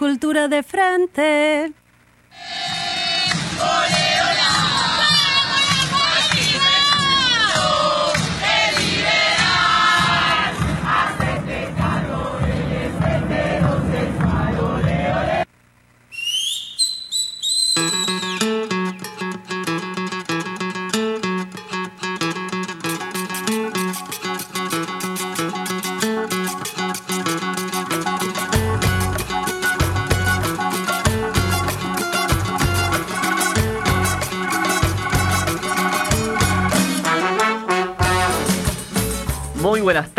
[0.00, 1.74] Cultura de frente.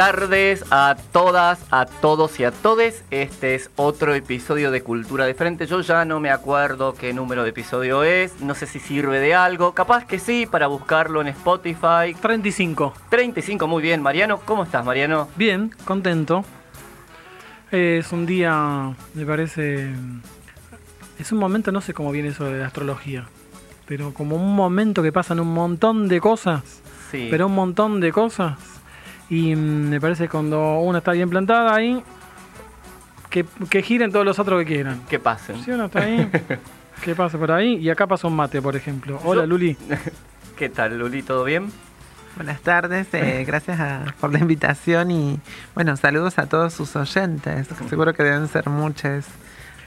[0.01, 3.03] Tardes a todas, a todos y a todes.
[3.11, 5.67] Este es otro episodio de Cultura de Frente.
[5.67, 8.41] Yo ya no me acuerdo qué número de episodio es.
[8.41, 9.75] No sé si sirve de algo.
[9.75, 12.15] Capaz que sí, para buscarlo en Spotify.
[12.19, 12.95] 35.
[13.09, 14.01] 35, muy bien.
[14.01, 15.27] Mariano, ¿cómo estás, Mariano?
[15.35, 16.45] Bien, contento.
[17.69, 19.93] Es un día, me parece...
[21.19, 23.27] Es un momento, no sé cómo viene eso de la astrología,
[23.85, 26.63] pero como un momento que pasan un montón de cosas.
[27.11, 27.27] Sí.
[27.29, 28.80] Pero un montón de cosas.
[29.31, 32.03] Y mm, me parece que cuando una está bien plantada ahí,
[33.29, 35.01] que, que giren todos los otros que quieran.
[35.09, 35.63] Que pasen.
[35.63, 36.29] Si uno está ahí,
[37.03, 37.75] que pase por ahí.
[37.77, 39.19] Y acá pasa un mate, por ejemplo.
[39.23, 39.77] Hola, Luli.
[40.57, 41.23] ¿Qué tal, Luli?
[41.23, 41.71] ¿Todo bien?
[42.35, 45.39] Buenas tardes, eh, gracias a- por la invitación y
[45.75, 49.25] bueno, saludos a todos sus oyentes, que seguro que deben ser muchos.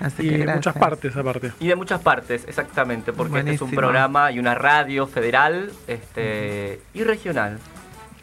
[0.00, 0.56] Así Y que de gracias.
[0.56, 1.52] muchas partes aparte.
[1.60, 6.80] Y de muchas partes, exactamente, porque este es un programa y una radio federal este,
[6.94, 7.58] y regional.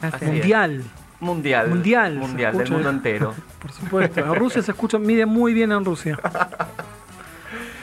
[0.01, 1.00] Es.
[1.21, 1.69] Mundial.
[1.69, 2.15] Mundial.
[2.15, 3.33] Mundial, del mundo entero.
[3.61, 4.19] Por supuesto.
[4.19, 6.19] En Rusia se escucha, mide muy bien en Rusia.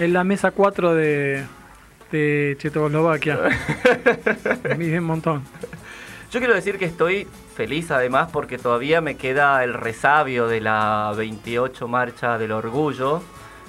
[0.00, 1.44] En la mesa 4 de,
[2.12, 3.36] de Checoslovaquia.
[4.78, 5.42] Mide un montón.
[6.30, 11.12] Yo quiero decir que estoy feliz además porque todavía me queda el resabio de la
[11.16, 13.24] 28 Marcha del Orgullo.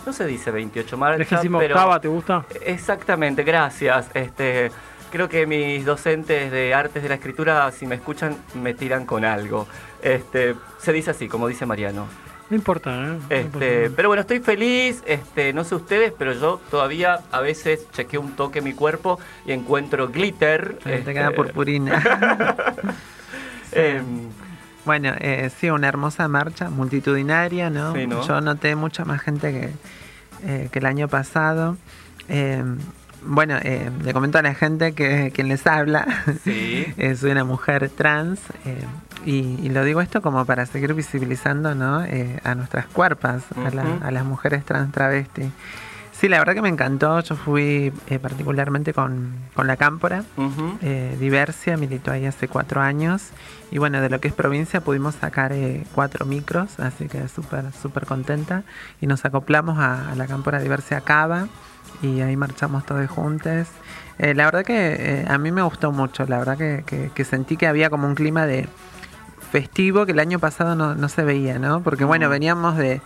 [0.05, 1.73] No se dice 28 Marcha, pero...
[1.73, 2.45] octava, ¿te gusta?
[2.63, 4.11] Exactamente, gracias.
[4.13, 4.69] Este,
[5.11, 9.25] creo que mis docentes de artes de la escritura, si me escuchan, me tiran con
[9.25, 9.67] algo.
[10.01, 12.07] Este, se dice así, como dice Mariano.
[12.49, 13.07] No importa, ¿eh?
[13.07, 13.43] No Este,
[13.83, 13.93] importa.
[13.95, 18.35] pero bueno, estoy feliz, este, no sé ustedes, pero yo todavía a veces chequeo un
[18.35, 20.79] toque mi cuerpo y encuentro glitter.
[20.83, 22.01] Te este, queda purpurina.
[23.71, 24.29] em,
[24.85, 27.93] bueno, eh, sí, una hermosa marcha multitudinaria, ¿no?
[27.93, 28.25] Sí, ¿no?
[28.25, 29.69] Yo noté mucha más gente que,
[30.43, 31.77] eh, que el año pasado.
[33.25, 36.05] Bueno, eh, le comento a la gente que quien les habla
[36.43, 36.85] sí.
[36.97, 38.83] Eh, soy una mujer trans eh,
[39.25, 42.03] y, y lo digo esto como para seguir visibilizando ¿no?
[42.05, 45.51] Eh, a nuestras cuerpas, a, la- a las mujeres trans travesti.
[46.11, 47.21] Sí, la verdad que me encantó.
[47.21, 50.23] Yo fui eh, particularmente con, con la Cámpora.
[51.17, 53.29] Diversia militó ahí hace cuatro años.
[53.71, 55.53] Y bueno, de lo que es provincia pudimos sacar
[55.95, 58.63] cuatro micros, así que súper, súper contenta.
[58.99, 61.47] Y nos acoplamos a, a la Cámpora Diversia Cava
[62.01, 63.67] y ahí marchamos todos juntos.
[64.17, 67.23] Eh, la verdad que eh, a mí me gustó mucho, la verdad que, que- que
[67.25, 68.67] sentí que había como un clima de
[69.51, 71.81] festivo que el año pasado no, no se veía, ¿no?
[71.81, 73.01] Porque bueno, veníamos de,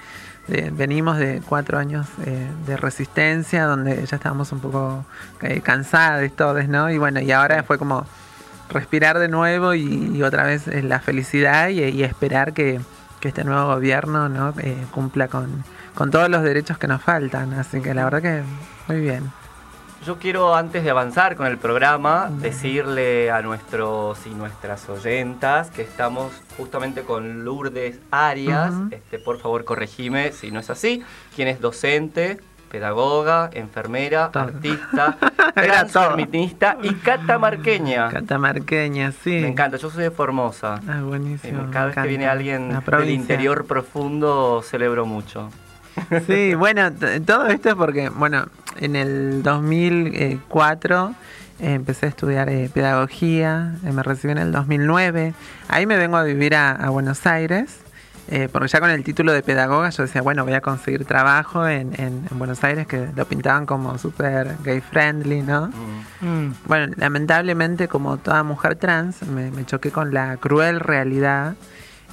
[0.48, 5.06] de- venimos de cuatro años eh, de resistencia, donde ya estábamos un poco
[5.42, 6.90] eh, cansados todos, ¿no?
[6.90, 8.06] Y bueno, y ahora fue como
[8.70, 12.80] respirar de nuevo y, y otra vez la felicidad y, y esperar que,
[13.20, 14.54] que este nuevo gobierno ¿no?
[14.92, 17.54] Cumpla con, con todos los derechos que nos faltan.
[17.54, 18.42] Así que la verdad que
[18.88, 19.32] muy bien.
[20.06, 25.82] Yo quiero, antes de avanzar con el programa, decirle a nuestros y nuestras oyentas que
[25.82, 28.74] estamos justamente con Lourdes Arias.
[28.92, 31.02] Este, por favor, corregime si no es así.
[31.36, 34.44] Quien es docente, pedagoga, enfermera, Todo.
[34.44, 35.16] artista,
[35.54, 38.10] transfeminista y catamarqueña.
[38.10, 39.40] Catamarqueña, sí.
[39.40, 40.82] Me encanta, yo soy de Formosa.
[40.86, 41.64] Ah, buenísimo.
[41.64, 45.50] me cada vez que viene alguien del interior profundo, celebro mucho.
[46.28, 46.92] Sí, bueno,
[47.26, 48.46] todo esto es porque, bueno,
[48.80, 51.14] en el 2004
[51.60, 55.34] eh, empecé a estudiar eh, pedagogía, eh, me recibí en el 2009.
[55.68, 57.78] Ahí me vengo a vivir a, a Buenos Aires,
[58.30, 61.68] eh, porque ya con el título de pedagoga yo decía, bueno, voy a conseguir trabajo
[61.68, 65.68] en, en- en Buenos Aires, que lo pintaban como súper gay friendly, ¿no?
[66.22, 66.26] Mm.
[66.28, 66.56] Mm.
[66.66, 71.56] Bueno, lamentablemente, como toda mujer trans, me, me choqué con la cruel realidad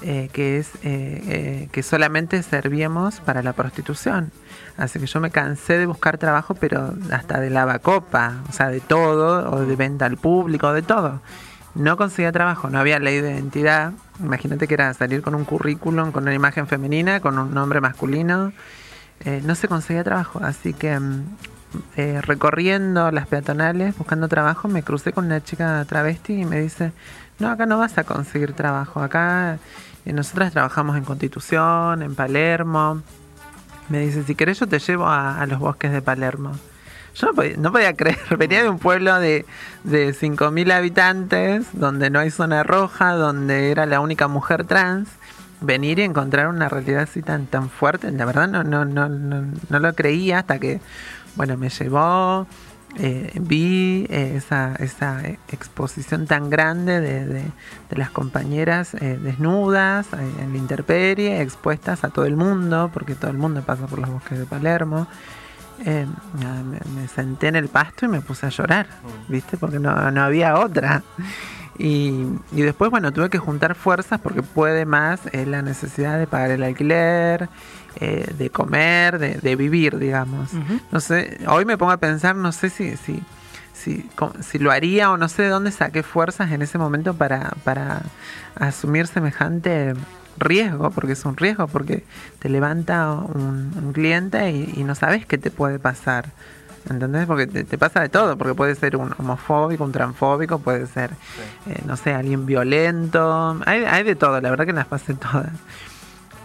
[0.02, 4.32] eh, que es eh, eh, que solamente servíamos para la prostitución.
[4.76, 8.81] Así que yo me cansé de buscar trabajo, pero hasta de lavacopa, o sea, de
[8.81, 11.20] todo, o de venta al público, de todo.
[11.75, 13.93] No conseguía trabajo, no había ley de identidad.
[14.19, 18.52] Imagínate que era salir con un currículum, con una imagen femenina, con un nombre masculino.
[19.20, 21.25] Eh, no se conseguía trabajo, así que mm,
[21.97, 26.93] eh, recorriendo las peatonales, buscando trabajo, me crucé con una chica travesti y me dice,
[27.38, 29.58] no, acá no vas a conseguir trabajo, acá
[30.06, 33.02] nosotras trabajamos en Constitución, en Palermo,
[33.88, 36.52] me dice, si querés yo te llevo a, los bosques de Palermo.
[37.14, 39.44] Yo no podía, no podía creer, venía de un pueblo de,
[39.85, 45.08] de 5.000 habitantes, donde no hay zona roja, donde era la única mujer trans,
[45.61, 49.44] venir y encontrar una realidad así tan, tan fuerte, la verdad no, no, no, no,
[49.69, 50.81] no lo creía hasta que,
[51.35, 52.47] bueno, me llevó,
[52.98, 57.42] eh, vi eh, esa, esa exposición tan grande de, de,
[57.88, 63.14] de las compañeras eh, desnudas eh, en la intemperie, expuestas a todo el mundo, porque
[63.14, 65.06] todo el mundo pasa por los bosques de Palermo.
[65.87, 66.06] Eh,
[66.38, 68.87] me, me senté en el pasto y me puse a llorar,
[69.28, 69.56] ¿viste?
[69.56, 71.02] Porque no, no había otra.
[71.82, 76.26] Y, y después, bueno, tuve que juntar fuerzas porque puede más eh, la necesidad de
[76.26, 77.48] pagar el alquiler,
[77.96, 80.50] eh, de comer, de, de vivir, digamos.
[80.92, 83.22] No sé, hoy me pongo a pensar, no sé si, si,
[83.72, 84.06] si,
[84.40, 88.02] si lo haría o no sé de dónde saqué fuerzas en ese momento para, para
[88.56, 89.94] asumir semejante
[90.36, 92.04] riesgo, porque es un riesgo, porque
[92.40, 96.26] te levanta un, un cliente y, y no sabes qué te puede pasar.
[96.88, 97.26] ¿Entendés?
[97.26, 101.10] Porque te, te pasa de todo, porque puede ser un homofóbico, un transfóbico, puede ser,
[101.66, 105.50] eh, no sé, alguien violento, hay, hay de todo, la verdad que las pasé todas.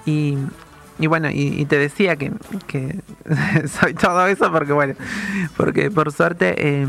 [0.05, 0.37] Y,
[0.99, 2.31] y bueno, y, y te decía que,
[2.67, 2.99] que
[3.67, 4.93] soy todo eso porque, bueno,
[5.57, 6.87] porque por suerte, eh,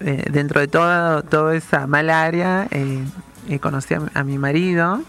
[0.00, 3.04] eh, dentro de todo, toda esa mala área, eh,
[3.60, 5.02] conocí a, a mi marido,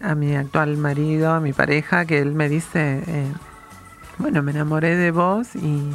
[0.00, 3.02] a mi actual marido, a mi pareja, que él me dice,
[4.18, 5.92] bueno, me enamoré de vos y,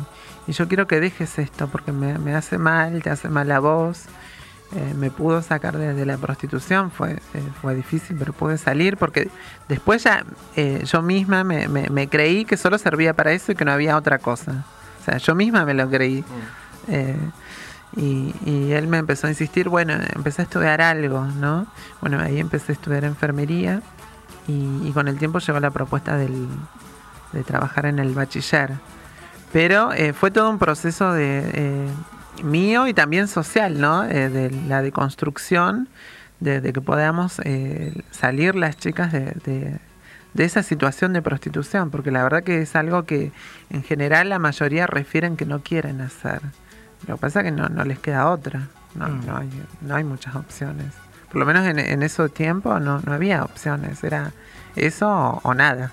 [0.47, 3.59] y yo quiero que dejes esto porque me, me hace mal, te hace mal a
[3.59, 4.05] vos.
[4.75, 8.97] Eh, me pudo sacar de, de la prostitución, fue, eh, fue difícil, pero pude salir
[8.97, 9.29] porque
[9.69, 10.25] después ya
[10.57, 13.71] eh, yo misma me, me- me creí que solo servía para eso y que no
[13.71, 14.65] había otra cosa.
[15.01, 16.23] O sea, yo misma me lo creí.
[16.89, 17.15] Eh,
[17.95, 21.65] y, y él me empezó a insistir, bueno, empecé a estudiar algo, ¿no?
[22.01, 23.81] Bueno, ahí empecé a estudiar enfermería
[24.49, 26.45] y, y con el tiempo llegó la propuesta del,
[27.31, 28.71] de trabajar en el bachiller.
[29.53, 31.87] Pero eh, fue todo un proceso de eh,
[32.43, 34.03] mío y también social, ¿no?
[34.03, 35.87] Eh, de la deconstrucción,
[36.39, 39.79] de, de que podamos eh, salir las chicas de, de-
[40.33, 43.31] de esa situación de prostitución, porque la verdad que es algo que
[43.71, 46.41] en general la mayoría refieren que no quieren hacer.
[47.07, 49.25] Lo que pasa es que no, no les queda otra, no, Mm.
[49.25, 49.49] no, hay,
[49.81, 50.93] no hay muchas opciones.
[51.31, 54.31] Por lo menos en, en ese tiempo no, no había opciones, era
[54.75, 55.91] eso o, o nada.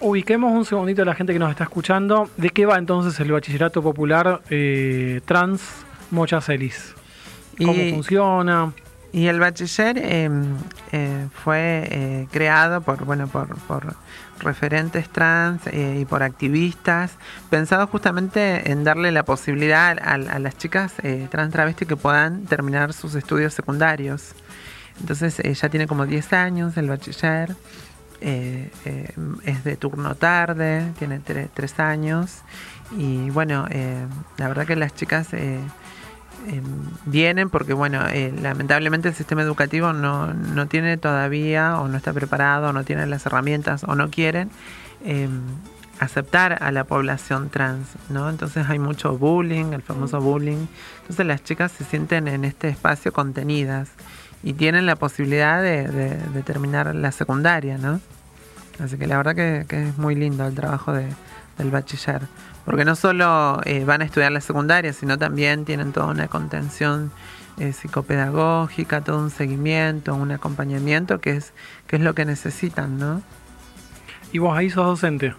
[0.00, 2.28] Ubiquemos un segundito a la gente que nos está escuchando.
[2.36, 5.62] ¿De qué va entonces el bachillerato popular eh, trans
[6.10, 6.94] Mochacelis?
[7.58, 8.72] ¿Cómo Y- funciona?
[9.12, 10.28] Y el bachiller eh,
[10.92, 13.94] eh, fue eh, creado por, bueno, por, por
[14.40, 17.12] referentes trans eh, y por activistas,
[17.48, 20.92] pensado justamente en darle la posibilidad a, a las chicas
[21.30, 24.32] trans travesti que puedan terminar sus estudios secundarios.
[25.00, 27.56] Entonces ya tiene como 10 años el bachiller,
[28.20, 29.14] eh, eh,
[29.44, 32.42] es de turno tarde, tiene 3 años.
[32.96, 34.06] Y bueno, eh,
[34.38, 35.28] la verdad que las chicas...
[37.06, 37.98] vienen porque bueno
[38.42, 43.06] lamentablemente el sistema educativo no, no tiene todavía o no está preparado o no tiene
[43.06, 44.50] las herramientas o no quieren
[45.98, 50.66] aceptar a la población trans no entonces hay mucho bullying el famoso bullying.
[51.00, 53.88] Entonces las chicas se sienten en este espacio contenidas
[54.46, 58.00] y tienen la posibilidad de, de- de terminar la secundaria no
[58.82, 61.06] así que la verdad que, que es muy lindo el trabajo de,
[61.58, 62.22] del bachiller
[62.64, 67.12] porque no solo eh, van a estudiar la secundaria, sino también tienen toda una contención
[67.58, 71.52] eh, psicopedagógica, todo un seguimiento, un acompañamiento que es,
[71.86, 73.22] que es lo que necesitan, ¿no?
[74.32, 75.32] Y vos ahí sos docente.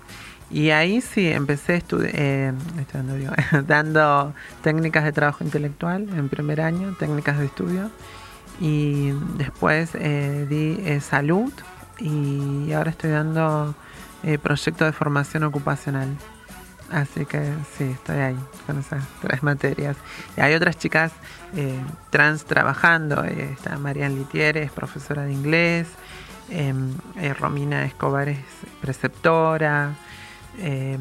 [0.50, 3.34] Y ahí sí empecé estudi- eh, estudiando, digo,
[3.68, 4.34] dando
[4.64, 7.92] técnicas de trabajo intelectual en primer año, técnicas de estudio.
[8.60, 11.54] Y después eh, di eh, salud
[12.00, 13.76] y ahora estoy dando
[14.24, 16.10] eh, proyecto de formación ocupacional.
[16.92, 19.98] Así que sí, estoy ahí con esas tres materias.
[20.38, 21.12] Y hay otras chicas
[21.56, 23.24] eh, trans trabajando.
[23.26, 25.88] eh, está Marian Litier, es profesora de inglés.
[26.50, 26.74] eh,
[27.40, 28.40] Romina Escobar es
[28.82, 29.96] preceptora.
[30.60, 30.98] eh,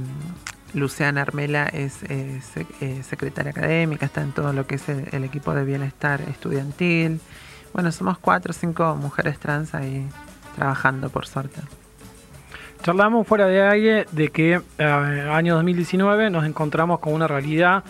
[0.74, 5.64] Luciana Armela es sec- secretaria académica, está en todo lo que es el equipo de
[5.64, 7.20] bienestar estudiantil.
[7.76, 10.08] Bueno, somos cuatro o cinco mujeres trans ahí
[10.54, 11.60] trabajando, por suerte.
[12.82, 14.82] Charlamos fuera de aire de que eh,
[15.30, 17.84] año 2019 nos encontramos con una realidad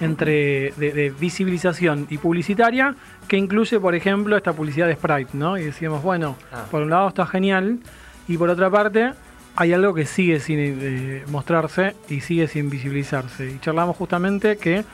[0.00, 2.94] entre de, de visibilización y publicitaria
[3.26, 5.58] que incluye, por ejemplo, esta publicidad de Sprite, ¿no?
[5.58, 6.66] Y decíamos, bueno, Ah.
[6.70, 7.80] por un lado está genial
[8.28, 9.14] y por otra parte
[9.56, 13.50] hay algo que sigue sin eh, mostrarse y sigue sin visibilizarse.
[13.50, 14.84] Y charlamos justamente que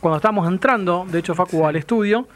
[0.00, 2.26] cuando estamos entrando, de hecho Facu al estudio,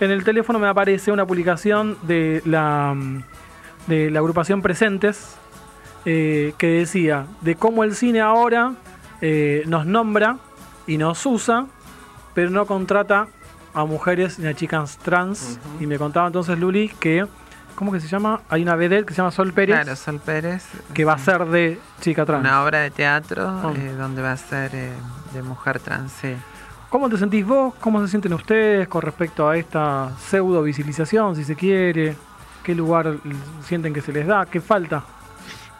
[0.00, 3.22] en el teléfono me aparece una publicación de la, mm,
[3.86, 5.36] de la agrupación Presentes,
[6.04, 8.74] eh, que decía de cómo el cine ahora
[9.20, 10.36] eh, nos nombra
[10.86, 11.66] y nos usa,
[12.34, 13.26] pero no contrata
[13.74, 15.58] a mujeres ni a chicas trans.
[15.80, 17.26] Y me contaba entonces Luli que,
[17.74, 18.40] ¿cómo que se llama?
[18.48, 20.64] Hay una vedette que se llama Sol Pérez, Claro, Sol Pérez.
[20.94, 22.40] que va a ser de chica trans.
[22.40, 23.72] Una obra de teatro Ah.
[23.76, 26.34] eh, donde va a ser de mujer trans, sí.
[26.90, 27.74] ¿Cómo te sentís vos?
[27.80, 32.16] ¿Cómo se sienten ustedes con respecto a esta pseudo visibilización, si se quiere?
[32.62, 33.18] ¿Qué lugar
[33.62, 34.46] sienten que se les da?
[34.46, 35.04] ¿Qué falta?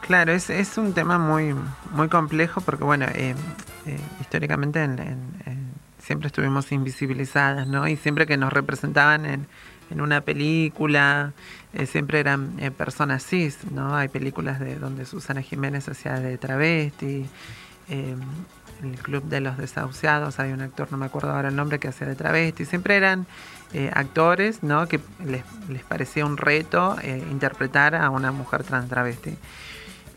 [0.02, 1.54] Claro, es, es un tema muy,
[1.92, 3.34] muy complejo porque, bueno, eh,
[3.86, 7.86] eh, históricamente en- en- en- siempre estuvimos invisibilizadas, ¿no?
[7.88, 9.46] Y siempre que nos representaban en,
[9.90, 11.32] en una película,
[11.74, 13.94] eh, siempre eran personas cis, ¿no?
[13.96, 17.26] Hay películas de donde Susana Jiménez hacía de travesti,
[18.82, 21.88] el Club de los Desahuciados, hay un actor, no me acuerdo ahora el nombre, que
[21.88, 23.26] hacía de travesti, siempre eran
[23.72, 24.86] eh, actores, ¿no?
[24.86, 29.36] Que les, les parecía un reto eh, interpretar a una mujer trans travesti.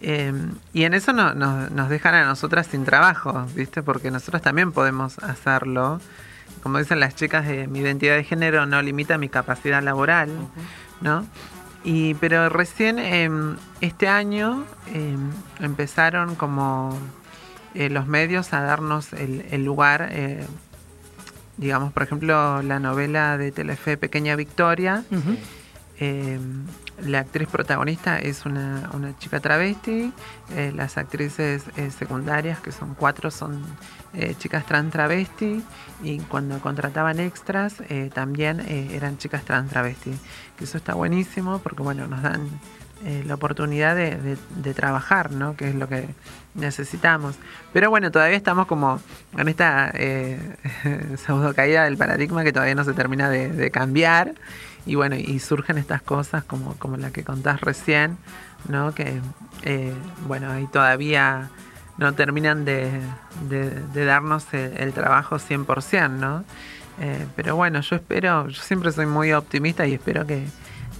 [0.01, 0.34] Eh,
[0.74, 3.84] y en eso no- no- nos dejan a nosotras sin trabajo, ¿viste?
[3.84, 6.00] Porque nosotros también podemos hacerlo.
[6.63, 10.30] Como dicen las chicas, eh, mi identidad de género no limita mi capacidad laboral,
[11.01, 11.25] ¿no?
[11.84, 14.63] Y, pero recién em, este año
[14.94, 16.96] em, empezaron como
[17.75, 20.45] eh, los medios a darnos el, el lugar, eh,
[21.57, 25.03] digamos, por ejemplo, la novela de Telefe Pequeña Victoria,
[25.99, 26.39] eh,
[27.05, 30.11] la actriz protagonista es una, una chica travesti.
[30.55, 33.63] eh, las actrices eh, secundarias, que son cuatro, son
[34.13, 35.63] eh, chicas trans travesti.
[36.03, 37.75] Y cuando contrataban extras,
[38.13, 40.11] también eran chicas trans travesti.
[40.57, 42.47] Que eso está buenísimo porque, bueno, nos dan
[43.05, 45.55] eh, la oportunidad de, de- trabajar, ¿no?
[45.55, 46.08] Que es lo que
[46.55, 47.36] necesitamos.
[47.74, 49.00] Pero bueno, todavía estamos como
[49.38, 50.39] en esta eh,
[51.55, 54.34] caída del paradigma que todavía no se termina de, cambiar.
[54.86, 58.17] Y bueno, y surgen estas cosas como, como la que contás recién,
[58.67, 58.93] ¿no?
[58.96, 59.20] Que,
[59.63, 59.93] eh,
[60.27, 61.50] bueno, ahí todavía
[61.98, 63.00] no terminan de
[63.93, 66.43] darnos el, el trabajo 100%, ¿no?
[67.00, 70.46] Eh, pero bueno, yo espero, yo siempre soy muy optimista y espero que,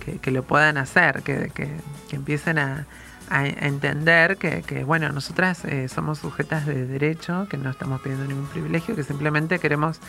[0.03, 1.75] que- que lo puedan hacer, que, que-
[2.10, 2.86] que empiecen a,
[3.29, 8.25] a- entender que, que, bueno, nosotras eh, somos sujetas de derecho, que no estamos pidiendo
[8.25, 10.00] ningún privilegio, que simplemente queremos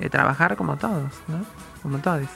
[0.00, 1.44] eh, trabajar como todos, ¿no?
[1.82, 2.26] Como todos.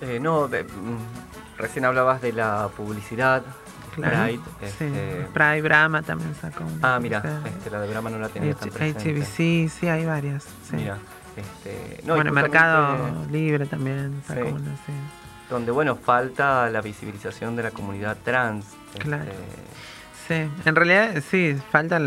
[0.00, 3.42] Eh, no, de- mm, recién hablabas de la publicidad.
[3.94, 4.24] Claro.
[4.24, 4.66] Pride, Sí.
[4.84, 6.96] este, Pride Brahma también sacó una.
[6.96, 9.10] Ah, mira, este, la de Brahma no la tenía tan H- presente.
[9.22, 10.44] HBC, sí, hay varias.
[10.68, 10.76] Sí.
[10.76, 10.98] Mira,
[11.36, 14.34] este, no, bueno, Mercado Libre también Sí.
[14.34, 14.92] una, sí.
[15.50, 18.66] Donde, bueno, falta la visibilización de la comunidad trans.
[18.98, 19.24] Claro.
[19.24, 19.66] este,
[20.28, 22.00] Sí, en realidad sí, falta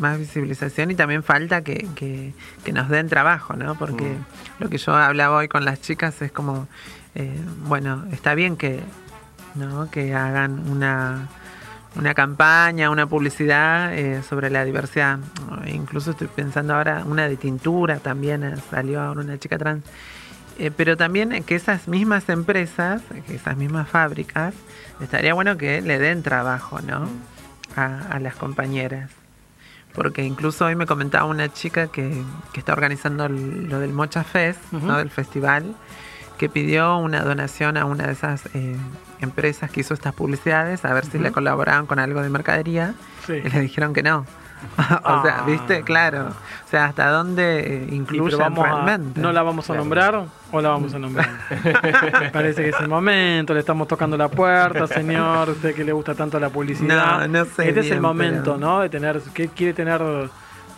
[0.00, 2.34] más visibilización y también falta que, que-
[2.64, 3.76] que nos den trabajo, ¿no?
[3.76, 4.24] Porque Mm.
[4.62, 6.66] lo que yo hablaba hoy con las chicas es como,
[7.14, 7.32] eh,
[7.68, 8.80] bueno, está bien que,
[9.54, 9.88] ¿no?
[9.88, 11.28] que hagan una,
[11.96, 15.18] una campaña, una publicidad eh, sobre la diversidad.
[15.66, 19.84] Incluso estoy pensando ahora una de tintura también, eh, salió ahora una chica trans.
[20.58, 24.54] Eh, pero también que esas mismas empresas, que esas mismas fábricas,
[25.00, 27.08] estaría bueno que le den trabajo, ¿no?
[27.76, 29.10] a, a las compañeras.
[29.94, 34.60] Porque incluso hoy me comentaba una chica que, que está organizando lo del Mocha Fest.
[34.72, 34.98] ¿no?
[34.98, 35.74] del festival,
[36.40, 38.74] que pidió una donación a una de esas eh,
[39.20, 42.94] empresas que hizo estas publicidades, a ver si le colaboraban con algo de mercadería,
[43.26, 43.34] Sí.
[43.44, 44.24] y le dijeron que no.
[44.78, 45.44] o sea, Ah.
[45.46, 45.82] ¿viste?
[45.82, 46.28] Claro.
[46.28, 49.20] O sea, hasta dónde eh, incluyen vamos a- realmente.
[49.20, 49.80] ¿No la vamos a Claro.
[49.84, 51.28] nombrar o la vamos a nombrar?
[52.32, 56.14] Parece que es el momento, le estamos tocando la puerta, señor, usted que le gusta
[56.14, 57.28] tanto la publicidad.
[57.28, 58.80] No, no sé Este es el momento, pero- ¿no?
[58.80, 60.00] De tener, ¿qué quiere tener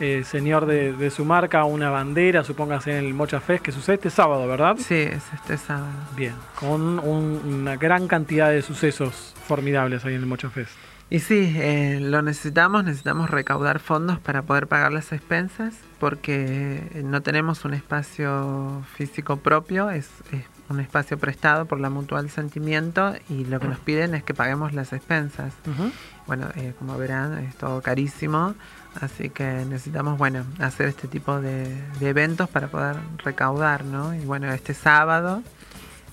[0.00, 1.64] eh, señor de, de su marca?
[1.64, 4.76] Una bandera, supóngase en el Mocha Fest, que sucede este sábado, ¿verdad?
[4.78, 5.86] Sí, es este sábado.
[6.16, 10.72] Bien, con un- una gran cantidad de sucesos formidables ahí en el Mocha Fest.
[11.10, 17.02] Y sí, eh, lo necesitamos, necesitamos recaudar fondos para poder pagar las expensas, porque eh,
[17.04, 23.14] no tenemos un espacio físico propio, es, es un espacio prestado por la Mutual Sentimiento
[23.28, 25.52] y lo que nos piden es que paguemos las expensas.
[25.66, 25.90] Ujú.
[26.26, 28.54] Bueno, eh, como verán, es todo carísimo,
[29.00, 34.14] así que necesitamos, bueno, hacer este tipo de, eventos para poder recaudar, ¿no?
[34.14, 35.42] Y bueno, este sábado,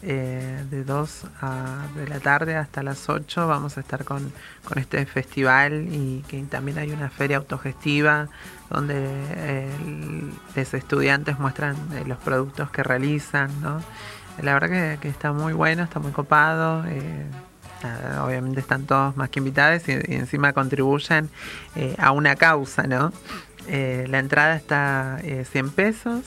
[0.01, 4.31] eh, de 2 a, de la tarde hasta las 8, vamos a estar con,
[4.63, 8.29] con este festival y que también hay una feria autogestiva
[8.69, 9.69] donde eh,
[10.55, 13.81] los estudiantes muestran eh, los productos que realizan, ¿no?
[14.41, 16.85] La verdad que está muy bueno, está muy copado.
[17.83, 21.29] Nada, obviamente están todos más que invitados y, y encima contribuyen
[21.75, 23.11] eh, a una causa, ¿no?
[23.67, 26.23] Eh, la entrada está eh, 100 pesos,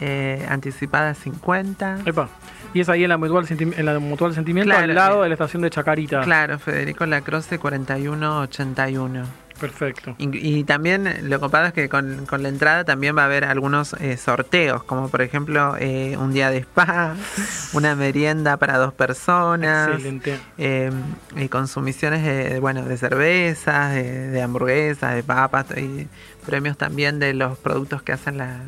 [0.00, 2.00] eh, anticipada 50.
[2.04, 2.28] Epa,
[2.74, 5.34] Y es ahí en la Mutual, en la mutual Sentimiento, Claro, al lado de la
[5.34, 6.20] estación de Chacarita.
[6.20, 9.47] Claro, Federico Lacroce 4181.
[9.60, 10.14] Perfecto.
[10.18, 13.44] Y, y también lo copado es que con, con la entrada también va a haber
[13.44, 17.14] algunos eh, sorteos, como por ejemplo eh, un día de spa,
[17.72, 20.38] una merienda para dos personas, Excelente.
[20.58, 20.90] eh,
[21.36, 26.08] y consumiciones de, bueno, de cervezas, de, de hamburguesas, de papas, y
[26.46, 28.60] premios también de los productos que hacen la-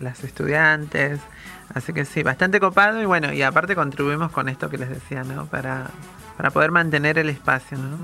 [0.00, 1.20] las estudiantes.
[1.72, 5.24] Así que sí, bastante copado y bueno, y aparte contribuimos con esto que les decía,
[5.24, 5.46] ¿no?
[5.46, 5.86] Para,
[6.36, 7.98] para poder mantener el espacio, ¿no?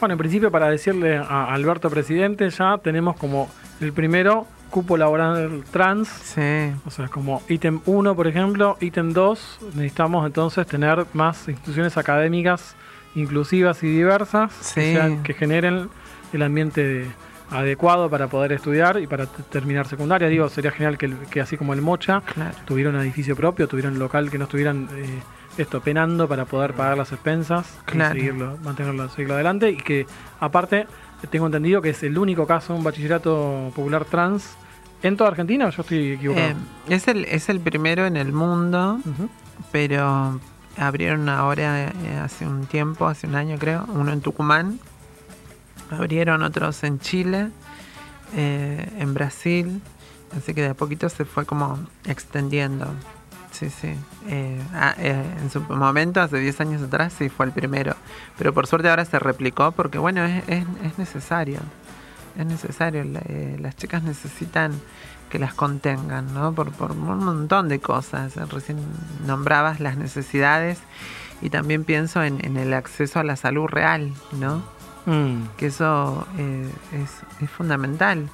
[0.00, 3.50] Bueno, en principio para decirle a Alberto Presidente ya tenemos como
[3.80, 9.58] el primero cupo laboral trans, Sí, o sea, como ítem 1 por ejemplo, ítem 2
[9.74, 12.76] necesitamos entonces tener más instituciones académicas
[13.14, 14.92] inclusivas y diversas que, Sí.
[14.94, 15.88] sean- que generen
[16.32, 17.06] el ambiente
[17.50, 20.28] adecuado para poder estudiar y para terminar secundaria.
[20.28, 22.54] Digo, sería genial que, que así como el Mocha claro.
[22.66, 25.18] tuvieran un edificio propio, tuvieran un local que no estuvieran eh,
[25.58, 28.14] esto penando para poder pagar las expensas Claro.
[28.16, 30.06] y seguirlo, mantenerlo, seguirlo adelante y que
[30.40, 30.86] aparte
[31.30, 34.56] tengo entendido que es el único caso un bachillerato popular trans
[35.02, 36.48] en toda Argentina, o yo estoy equivocado.
[36.48, 36.54] Eh,
[36.88, 38.98] es, el, es el primero en el mundo,
[39.70, 40.40] pero
[40.76, 44.80] abrieron ahora eh, hace un tiempo, hace un año creo, uno en Tucumán,
[45.90, 47.50] abrieron otros en Chile,
[48.36, 49.80] eh, en Brasil,
[50.36, 52.86] así que de a poquito se fue como extendiendo.
[53.58, 53.94] Sí, sí.
[54.28, 57.94] Eh, ah, eh, en su momento, hace 10 años atrás, sí fue el primero.
[58.36, 61.58] Pero por suerte ahora se replicó porque, bueno, es, es, es necesario.
[62.38, 63.02] Es necesario.
[63.04, 64.72] la- eh, las chicas necesitan
[65.28, 66.52] que las contengan, ¿no?
[66.52, 68.36] Por, por un montón de cosas.
[68.50, 68.78] Recién
[69.26, 70.78] nombrabas las necesidades
[71.42, 74.62] y también pienso en, en el acceso a la salud real, ¿no?
[75.06, 76.26] Mm, que eso
[76.92, 77.10] es,
[77.42, 78.28] es fundamental.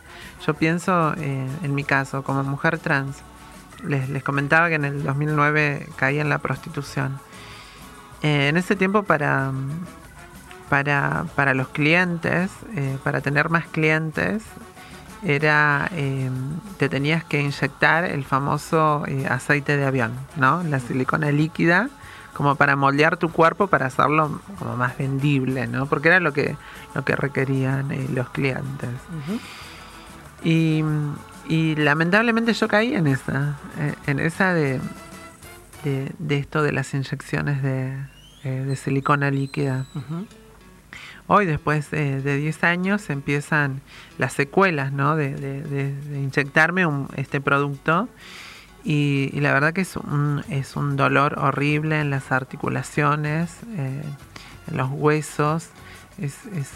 [0.46, 3.16] Yo pienso, eh, en mi caso, como mujer trans,
[3.86, 7.18] les, les comentaba que en el 2009 caí en la prostitución.
[8.22, 9.52] Eh, en ese tiempo para,
[10.68, 14.42] para, para los clientes, eh, para tener más clientes,
[15.22, 16.30] era eh,
[16.78, 20.62] te tenías que inyectar el famoso eh, aceite de avión, ¿no?
[20.62, 21.88] La silicona líquida,
[22.34, 25.86] como para moldear tu cuerpo para hacerlo como más vendible, ¿no?
[25.86, 26.56] Porque era lo que,
[26.94, 28.90] lo que requerían los clientes.
[30.42, 30.82] Y,
[31.48, 34.80] y lamentablemente yo caí en esa, eh, en esa de,
[35.84, 37.92] de, de esto de las inyecciones de,
[38.44, 39.86] eh, de silicona líquida.
[41.26, 43.80] Hoy, después de 10 años, empiezan
[44.18, 45.16] las secuelas, ¿no?
[45.16, 48.08] De, de- de- de inyectarme un- este producto.
[48.84, 54.02] Y, y la verdad que es un, es un dolor horrible en las articulaciones, eh,
[54.70, 55.70] en los huesos.
[56.18, 56.72] Es, es-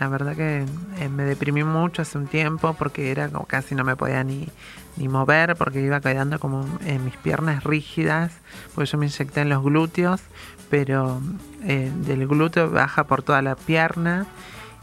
[0.00, 0.64] la verdad que
[0.98, 4.48] eh, me deprimí mucho hace un tiempo porque era como casi no me podía ni,
[4.96, 8.32] ni mover porque iba quedando como en mis piernas rígidas,
[8.74, 10.22] porque yo me inyecté en los glúteos,
[10.70, 11.20] pero
[11.64, 14.26] eh, del glúteo baja por toda la pierna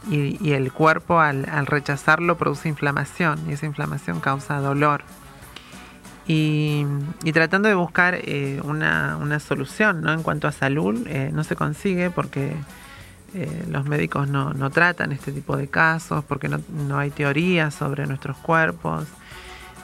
[0.08, 5.02] y, el cuerpo al, rechazarlo produce inflamación y esa inflamación causa dolor.
[6.26, 6.84] Y,
[7.24, 10.12] y tratando de buscar eh, una, una solución ¿no?
[10.12, 12.52] en cuanto a salud, eh, no se consigue porque
[13.34, 17.70] eh, los médicos no, no tratan este tipo de casos, porque no, no hay teoría
[17.70, 19.06] sobre nuestros cuerpos.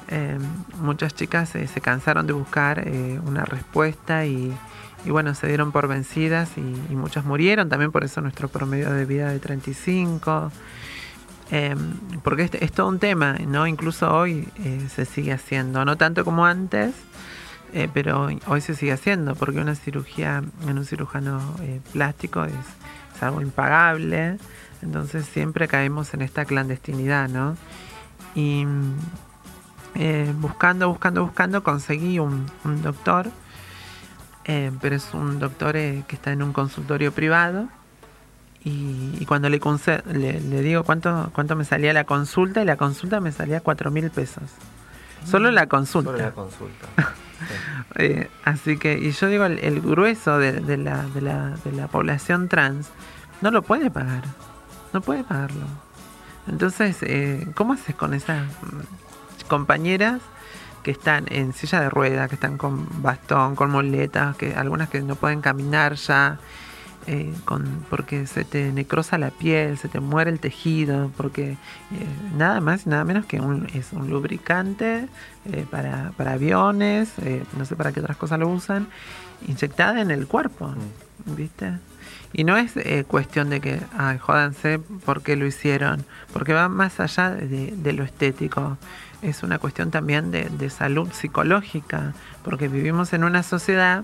[0.09, 0.39] Eh,
[0.81, 4.53] muchas chicas eh, se cansaron de buscar eh, una respuesta y,
[5.07, 9.05] y bueno, se dieron por vencidas y, muchas murieron, también por eso nuestro promedio de
[9.07, 10.53] vida de 35.
[11.51, 11.75] Eh,
[12.23, 13.67] porque este es todo un tema, ¿no?
[13.67, 14.49] Incluso hoy
[14.95, 16.95] se sigue haciendo, no tanto como antes,
[17.93, 21.41] pero hoy- hoy se sigue haciendo, porque una cirugía en un cirujano
[21.93, 22.53] plástico es,
[23.15, 24.39] es algo impagable,
[24.83, 27.57] entonces siempre caemos en esta clandestinidad, ¿no?
[28.35, 28.95] Y mm,
[29.97, 33.29] eh, buscando, buscando, buscando, conseguí un, un doctor,
[34.45, 37.69] eh, pero es un doctor eh, que está en un consultorio privado.
[38.65, 39.61] Y, y cuando le,
[40.13, 43.91] le, le digo cuánto, cuánto me salía la consulta, y la consulta me salía cuatro
[43.91, 44.45] mil pesos.
[45.25, 46.13] Solo la consulta.
[46.13, 46.87] Solo la consulta.
[47.97, 51.87] Eh, así que, y yo digo, el, grueso de, de la, de, la, de la
[51.87, 52.91] población trans
[53.41, 54.25] no lo puede pagar.
[54.93, 55.67] No puede pagarlo.
[56.49, 60.21] Entonces, eh, ¿cómo haces con esas mm, compañeras
[60.83, 65.01] que están en silla de ruedas, que están con bastón, con muletas, que algunas que
[65.01, 66.39] no pueden caminar ya?
[67.07, 71.57] Eh, con, porque se te necrosa la piel, se te muere el tejido, porque eh,
[72.37, 75.09] nada más y nada menos que un, es un lubricante
[75.47, 78.89] eh, para, para aviones, eh, no sé para qué otras cosas lo usan,
[79.47, 80.73] inyectada en el cuerpo,
[81.27, 81.73] ¿viste?
[82.33, 86.69] Y no es eh, cuestión de que, ay, jódanse por qué lo hicieron, porque va
[86.69, 88.77] más allá de, de lo estético.
[89.23, 92.13] Es una cuestión también de, de salud psicológica,
[92.43, 94.03] porque vivimos en una sociedad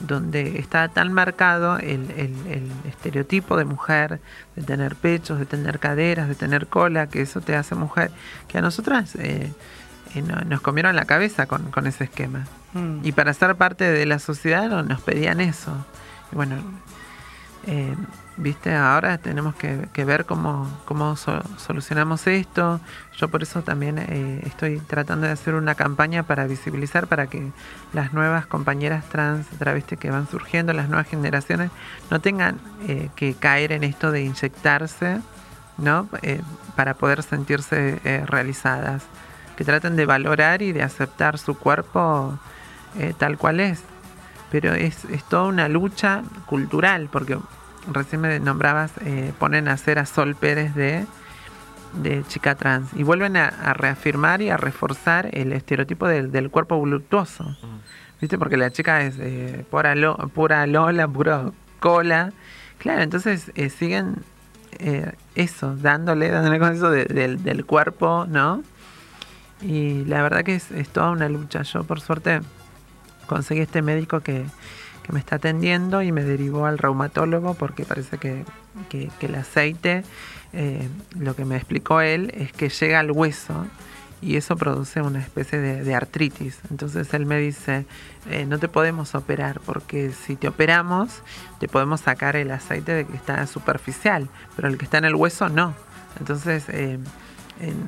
[0.00, 4.20] donde está tan marcado el, el, estereotipo de mujer,
[4.54, 8.10] de tener pechos, de tener caderas, de tener cola, que eso te hace mujer,
[8.48, 9.52] que a nosotras eh,
[10.14, 12.46] eh, nos comieron la cabeza con, con ese esquema.
[12.74, 13.00] Mm.
[13.04, 15.72] Y para ser parte de la sociedad nos pedían eso.
[16.32, 16.56] Y bueno,
[17.66, 17.94] eh,
[18.38, 18.74] ¿Viste?
[18.74, 22.80] Ahora tenemos que, ver cómo, cómo solucionamos esto.
[23.16, 27.50] Yo por eso también eh, estoy tratando de hacer una campaña para visibilizar, para que
[27.94, 31.70] las nuevas compañeras trans, travestis que van surgiendo, las nuevas generaciones,
[32.10, 35.20] no tengan eh, que caer en esto de inyectarse,
[35.78, 36.06] ¿no?
[36.20, 36.42] Eh,
[36.74, 39.02] para poder sentirse realizadas.
[39.56, 42.38] Que traten de valorar y de aceptar su cuerpo
[43.16, 43.82] tal cual es.
[44.50, 47.38] Pero es toda una lucha cultural, porque
[47.92, 51.06] recién me nombrabas, eh, ponen a hacer a Sol Pérez de,
[52.02, 57.44] de chica trans y vuelven a, reafirmar y a reforzar el estereotipo del, cuerpo voluptuoso.
[57.44, 58.20] Mm.
[58.20, 58.38] ¿Viste?
[58.38, 59.94] Porque la chica es eh, pura,
[60.32, 62.32] pura Lola, pura cola.
[62.78, 64.24] Claro, entonces eh, siguen
[65.34, 68.62] eso, dándole, dándole con eso del, cuerpo, ¿no?
[69.62, 71.62] Y la verdad que es, es toda una lucha.
[71.62, 72.40] Yo, por suerte,
[73.26, 74.44] conseguí este médico que,
[75.06, 78.44] que me está atendiendo y me derivó al reumatólogo porque parece que,
[79.20, 80.02] el aceite,
[80.52, 80.88] eh,
[81.18, 83.66] lo que me explicó él, es que llega al hueso
[84.20, 86.58] y eso produce una especie de, artritis.
[86.70, 87.86] Entonces él me dice,
[88.28, 91.22] eh, no te podemos operar porque si te operamos
[91.60, 95.14] te podemos sacar el aceite de que está superficial, pero el que está en el
[95.14, 95.74] hueso no.
[96.18, 96.98] Entonces, eh,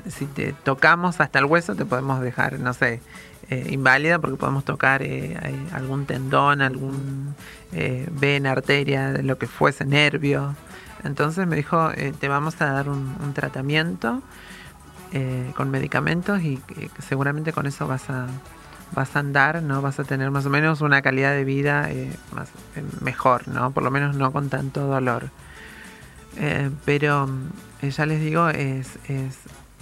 [0.09, 3.01] si te tocamos hasta el hueso te podemos dejar, no sé,
[3.51, 5.35] eh, inválida porque podemos tocar eh,
[5.73, 7.35] algún tendón, algún
[7.73, 10.55] eh, vena, arteria, lo que fuese, nervio.
[11.03, 14.21] Entonces me dijo, te vamos a dar un, tratamiento
[15.55, 16.61] con medicamentos y
[16.99, 18.27] seguramente con eso vas a,
[18.95, 19.81] vas a andar, ¿no?
[19.81, 21.89] Vas a tener más o menos una calidad de vida
[22.33, 22.51] más,
[23.01, 23.71] mejor, ¿no?
[23.71, 25.31] Por lo menos no con tanto dolor.
[26.85, 27.31] pero
[27.81, 29.39] ya les digo, es, es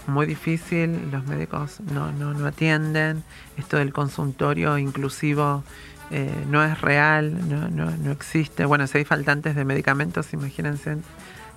[0.09, 3.25] muy difícil, los médicos no, no, no atienden,
[3.57, 5.65] esto del consultorio inclusivo
[6.11, 8.65] eh, no es real, no, no, no, existe.
[8.65, 10.99] Bueno, si hay faltantes de medicamentos, imagínense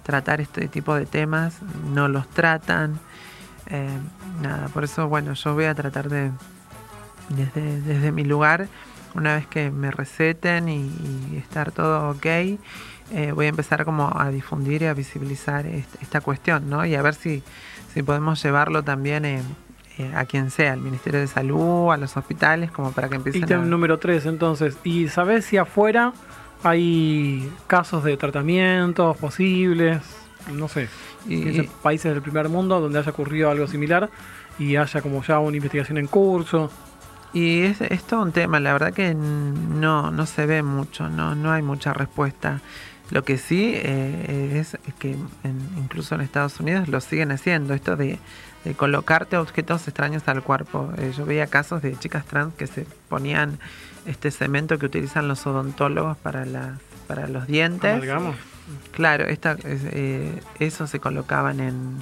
[0.04, 1.58] tratar este tipo de temas,
[1.94, 3.00] no los tratan.
[3.68, 3.88] Eh,
[4.42, 6.32] nada, por eso, bueno, yo voy a tratar de,
[7.30, 8.68] desde, desde mi lugar,
[9.14, 12.58] una vez que me receten y, estar todo ok, eh,
[13.34, 16.86] voy a empezar como a difundir y a visibilizar esta cuestión, ¿no?
[16.86, 17.44] Y a ver si
[17.94, 19.42] si podemos llevarlo también eh,
[19.98, 23.44] eh, a quien sea, al Ministerio de Salud, a los hospitales, como para que empiecen
[23.44, 24.78] Ítem número 3, entonces.
[24.84, 26.14] ¿Y sabes si afuera
[26.64, 30.02] hay casos de tratamientos posibles?
[30.54, 30.88] No sé.
[31.28, 34.10] Y, países del primer mundo donde haya ocurrido algo similar
[34.58, 36.72] y haya como ya una investigación en curso.
[37.34, 41.36] Y es, es todo un tema, la verdad que no, no se ve mucho, no,
[41.36, 42.62] no hay mucha respuesta.
[43.12, 45.16] Lo que sí eh, es, que
[45.78, 48.20] incluso en Estados Unidos lo siguen haciendo, esto de,
[48.76, 50.92] colocarte objetos extraños al cuerpo.
[50.98, 53.58] Eh, yo veía casos de chicas trans que se ponían
[54.06, 58.00] este cemento que utilizan los odontólogos para, la, para los dientes.
[58.92, 61.98] Claro, esta, eh, eso se colocaban en,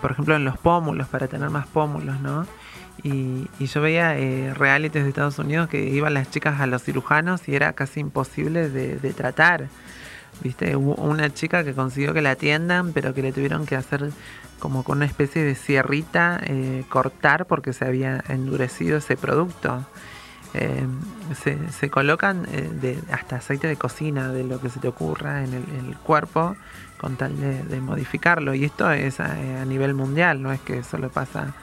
[0.00, 2.46] por ejemplo, en los pómulos, para tener más pómulos, ¿no?
[3.02, 7.48] Y, yo veía eh, realities de Estados Unidos que iban las chicas a los cirujanos
[7.48, 9.68] y era casi imposible de, tratar.
[10.42, 10.76] ¿Viste?
[10.76, 14.10] Hubo una chica que consiguió que la atiendan, pero que le tuvieron que hacer
[14.58, 19.84] como con una especie de sierrita eh, cortar porque se había endurecido ese producto.
[20.54, 20.86] Eh,
[21.70, 22.44] se, colocan
[22.80, 26.56] de, hasta aceite de cocina, de lo que se te ocurra en el, cuerpo,
[26.98, 28.54] con tal de, modificarlo.
[28.54, 31.54] Y esto es a, nivel mundial, no es que solo pasa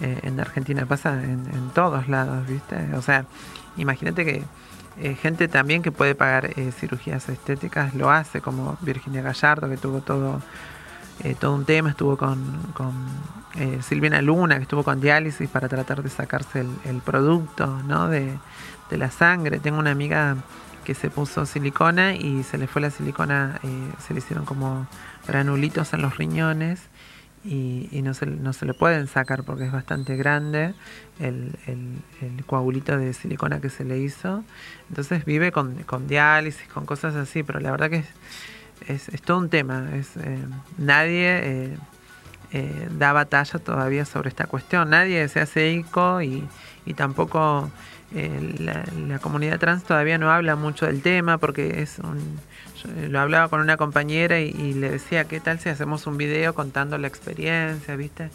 [0.00, 2.76] eh, en Argentina pasa en, todos lados, ¿viste?
[2.96, 3.24] O sea,
[3.76, 4.42] imagínate que
[4.98, 9.76] eh, gente también que puede pagar eh, cirugías estéticas lo hace, como Virginia Gallardo, que
[9.76, 10.40] tuvo todo,
[11.38, 12.92] todo un tema, estuvo con, con
[13.82, 18.08] Silvina Luna, que estuvo con diálisis para tratar de sacarse el, producto ¿no?
[18.08, 18.38] de,
[18.90, 19.60] de, la sangre.
[19.60, 20.36] Tengo una amiga
[20.84, 23.60] que se puso silicona y se le fue la silicona,
[24.04, 24.86] se le hicieron como
[25.28, 26.80] granulitos en los riñones
[27.44, 30.74] y, no, se, no se le pueden sacar porque es bastante grande
[31.18, 34.44] el, el, coagulito de silicona que se le hizo.
[34.88, 38.04] Entonces vive con, con diálisis, con cosas así, pero la verdad que
[38.86, 39.88] es, es, todo un tema.
[39.94, 40.38] Es, eh,
[40.78, 41.76] nadie eh,
[42.52, 46.46] eh, da batalla todavía sobre esta cuestión, nadie se hace eco y,
[46.86, 47.70] y tampoco
[48.12, 52.38] la, la comunidad trans todavía no habla mucho del tema porque es un
[52.84, 56.54] eh, lo hablaba con una compañera y, le decía, ¿qué tal si hacemos un video
[56.54, 58.30] contando la experiencia, viste?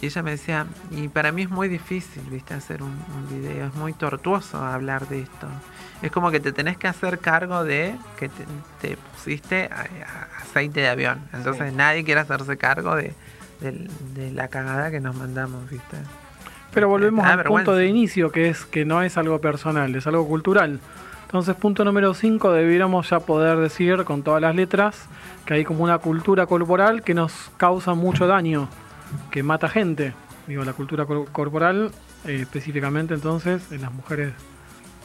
[0.00, 3.66] Y ella me decía, y para mí es muy difícil, viste, hacer un, un video,
[3.68, 5.46] es muy tortuoso hablar de esto.
[6.02, 8.44] Es como que te tenés que hacer cargo de que te,
[8.80, 11.20] te pusiste a- a- aceite de avión.
[11.32, 11.76] Entonces Sí.
[11.76, 13.14] nadie quiere hacerse cargo de,
[13.60, 15.98] de- de la cagada que nos mandamos, viste.
[16.74, 20.26] Pero volvemos al punto de inicio, que es que no es algo personal, es algo
[20.26, 20.80] cultural.
[21.32, 25.06] Entonces, punto número 5, debiéramos ya poder decir con todas las letras
[25.46, 28.68] que hay como una cultura corporal que nos causa mucho daño,
[29.30, 30.12] que mata gente.
[30.46, 31.90] Digo, la cultura cor- corporal,
[32.26, 34.34] eh, específicamente entonces, en las mujeres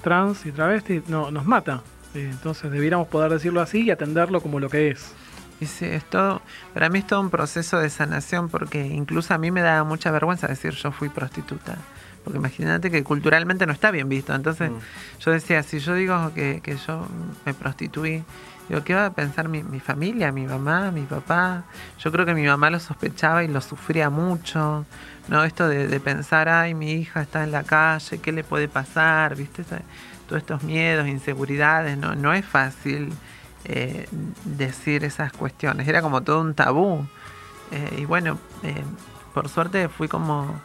[0.04, 1.82] trans y travestis, no, nos mata.
[2.14, 5.14] Eh, entonces, debiéramos poder decirlo así y atenderlo como lo que es.
[5.62, 6.42] Y sí, es todo,
[6.74, 10.12] para mí es todo un proceso de sanación porque incluso a mí me da mucha
[10.12, 11.78] vergüenza decir yo fui prostituta.
[12.28, 14.36] Porque imagínate que culturalmente no está bien visto.
[14.36, 14.76] Entonces Mm.
[15.22, 17.08] yo decía, si yo digo que, que yo
[17.46, 18.24] me prostituí,
[18.68, 21.64] digo, ¿qué va a pensar mi, mi familia, mi mamá, mi papá?
[22.00, 24.86] Yo creo que mi mamá lo sospechaba y lo sufría mucho.
[25.30, 25.44] ¿No?
[25.44, 29.36] Esto de, de pensar, ay, mi hija está en la calle, ¿qué le puede pasar?
[29.36, 29.64] ¿Viste?
[30.28, 33.12] Todos estos miedos, inseguridades, no, no es fácil
[33.66, 34.08] eh,
[34.46, 35.88] decir esas cuestiones.
[35.88, 37.06] Era como todo un tabú.
[37.72, 38.84] Eh, y bueno, eh,
[39.34, 40.62] por suerte fui como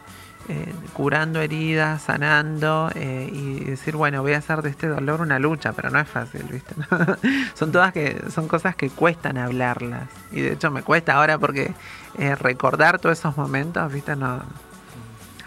[0.49, 5.39] eh, curando heridas, sanando eh, y decir, bueno, voy a hacer de este dolor una
[5.39, 6.75] lucha, pero no es fácil, ¿viste?
[7.53, 10.09] son todas que son cosas que cuestan hablarlas.
[10.31, 11.73] Y de hecho me cuesta ahora porque
[12.17, 14.15] eh, recordar todos esos momentos, ¿viste?
[14.15, 14.43] No.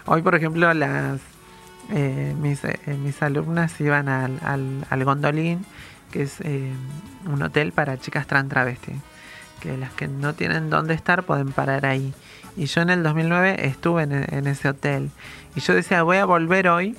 [0.05, 1.19] Hoy, por ejemplo, las
[1.91, 5.65] eh, mis, eh, mis alumnas iban al, al, al Gondolín,
[6.11, 6.39] que es
[7.25, 8.93] un hotel para chicas trans travesti,
[9.59, 12.13] que las que no tienen dónde estar pueden parar ahí.
[12.57, 15.11] Y yo en el 2009 estuve en, en ese hotel.
[15.55, 16.97] Y yo decía, voy a volver hoy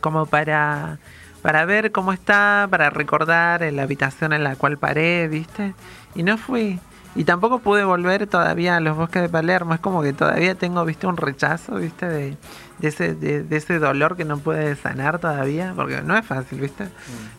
[0.00, 0.98] como para,
[1.42, 5.74] para ver cómo está, para recordar la habitación en la cual paré, ¿viste?
[6.14, 6.78] Y no fui.
[7.16, 9.74] Y tampoco pude volver todavía a los bosques de Palermo.
[9.74, 12.36] Es como que todavía tengo, viste, un rechazo, viste, de,
[12.78, 15.72] de ese, de, de ese dolor que no puede sanar todavía.
[15.74, 16.88] Porque no es fácil, viste.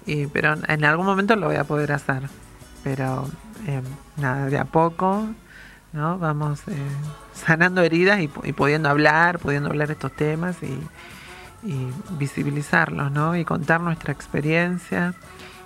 [0.05, 2.23] Y, pero en algún momento lo voy a poder hacer.
[2.83, 3.29] Pero
[3.67, 3.81] eh,
[4.17, 5.29] nada, de a poco,
[5.93, 6.17] ¿no?
[6.17, 6.73] Vamos eh,
[7.33, 10.79] sanando heridas y, y pudiendo hablar, pudiendo hablar estos temas y,
[11.67, 13.35] y visibilizarlos, ¿no?
[13.35, 15.13] Y contar nuestra experiencia.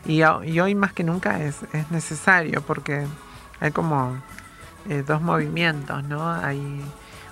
[0.06, 3.06] Y, y hoy más que nunca es, es necesario porque
[3.60, 4.16] hay como
[4.90, 6.30] eh, dos movimientos, ¿no?
[6.32, 6.82] Hay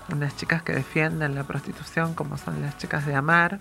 [0.09, 3.59] unas chicas que defienden la prostitución como son las chicas de Amar,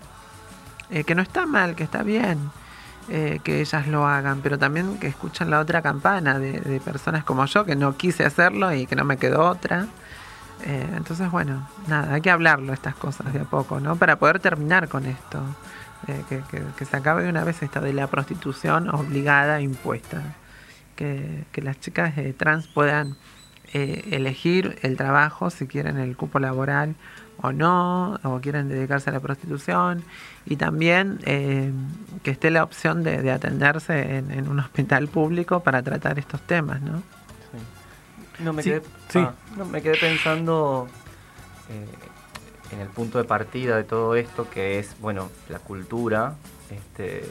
[0.89, 2.51] eh, que no está mal, que está bien
[3.09, 7.45] eh, que ellas lo hagan, pero también que escuchan la otra campana de, personas como
[7.45, 9.87] yo que no quise hacerlo y que no me quedó otra.
[10.65, 13.95] Eh, entonces, bueno, nada, hay que hablarlo estas cosas de a poco, ¿no?
[13.97, 15.39] Para poder terminar con esto.
[16.07, 16.41] eh, que,
[16.77, 20.21] que- se acabe de una vez esta de la prostitución obligada, impuesta.
[20.95, 23.17] Que, que las chicas eh, trans puedan
[23.73, 26.95] elegir el trabajo, si quieren el cupo laboral
[27.41, 30.03] o no, o quieren dedicarse a la prostitución.
[30.45, 31.71] Y también eh,
[32.23, 36.41] que esté la opción de, de atenderse en, en un hospital público para tratar estos
[36.41, 37.01] temas, ¿no?
[38.39, 39.19] No, me Sí, quedé, sí.
[39.19, 40.87] ah, no, me quedé pensando
[41.69, 46.33] eh, en el punto de partida de todo esto, que es, bueno, la cultura
[46.71, 47.23] este,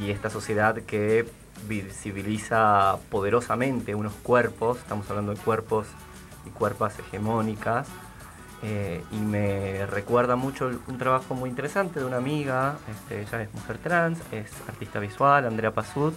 [0.00, 1.28] y esta sociedad que
[1.68, 5.86] visibiliza poderosamente unos cuerpos, estamos hablando de cuerpos
[6.46, 7.88] y cuerpas hegemónicas,
[8.62, 13.54] eh, y me recuerda mucho un trabajo muy interesante de una amiga, este, ella es
[13.54, 16.14] mujer trans, es artista visual, Andrea Pazut,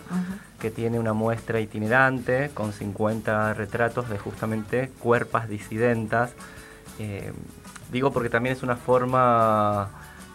[0.59, 6.33] que tiene una muestra itinerante con 50 retratos de justamente cuerpas disidentas.
[6.97, 7.31] Eh,
[7.91, 9.89] digo porque también es una forma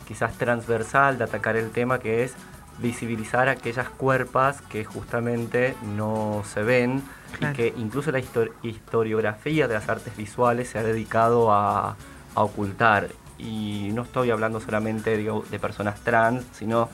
[0.06, 2.34] quizás transversal de atacar el tema que es
[2.78, 7.02] visibilizar aquellas cuerpas que justamente no se ven
[7.38, 7.52] Claro.
[7.52, 11.96] y que incluso la histo- historiografía de las artes visuales se ha dedicado a,
[12.34, 13.08] a ocultar.
[13.38, 16.88] Y no estoy hablando solamente digo, de personas trans, sino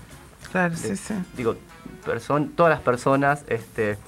[0.51, 1.15] Claro, de- sí, sí.
[1.37, 1.57] digo,
[2.57, 3.99] todas las personas este,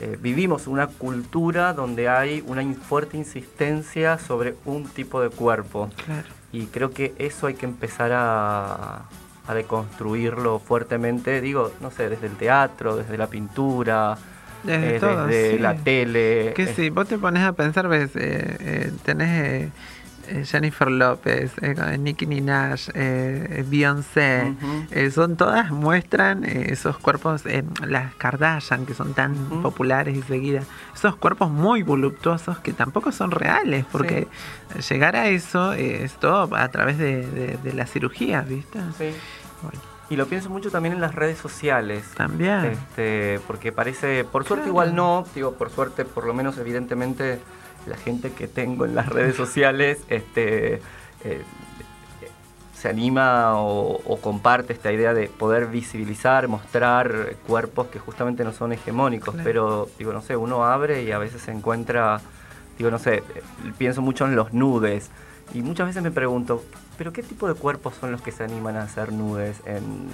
[0.00, 5.88] eh, vivimos una cultura donde hay una in- fuerte insistencia sobre un tipo de cuerpo.
[6.04, 6.28] Claro.
[6.52, 9.02] Y creo que eso hay que empezar a,
[9.48, 14.16] a deconstruirlo fuertemente, digo, no sé, desde el teatro, desde la pintura,
[14.64, 15.58] Desde eh, todo, desde sí.
[15.58, 16.52] la tele.
[16.56, 19.70] Que si vos te pones a pensar, ves, eh, eh, tenés eh,
[20.28, 21.52] eh, Jennifer López,
[22.00, 24.54] Nicki Minaj, eh, Beyoncé,
[25.14, 27.42] son todas, muestran esos cuerpos,
[27.86, 33.30] las Kardashian, que son tan populares y seguidas, esos cuerpos muy voluptuosos que tampoco son
[33.30, 34.26] reales, porque
[34.90, 38.80] llegar a eso es todo a través de, de- de la cirugía, ¿viste?
[38.98, 39.10] Sí.
[39.62, 42.04] Bueno, Y lo pienso mucho también en las redes sociales.
[42.16, 42.64] también.
[42.66, 44.70] Este, porque parece, por suerte Claro.
[44.70, 47.40] igual no, digo, por suerte, por lo menos evidentemente
[47.86, 50.80] la gente que tengo en las redes sociales este,
[51.24, 51.42] eh,
[52.74, 58.72] se anima o, comparte esta idea de poder visibilizar, mostrar cuerpos que justamente no son
[58.72, 62.20] hegemónicos, pero digo, no sé, uno abre y a veces se encuentra,
[62.76, 63.22] digo, no sé,
[63.78, 65.10] pienso mucho en los nudes
[65.54, 66.62] y muchas veces me pregunto,
[66.96, 70.08] ¿pero qué tipo de cuerpos son los que se animan a hacer nudes en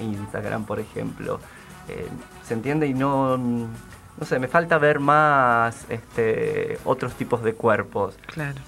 [0.00, 1.40] Instagram, por ejemplo?
[1.88, 2.08] Eh,
[2.44, 2.86] ¿Se entiende?
[2.86, 8.16] Y no, no sé, me falta ver más este, otros tipos de cuerpos.
[8.26, 8.67] Claro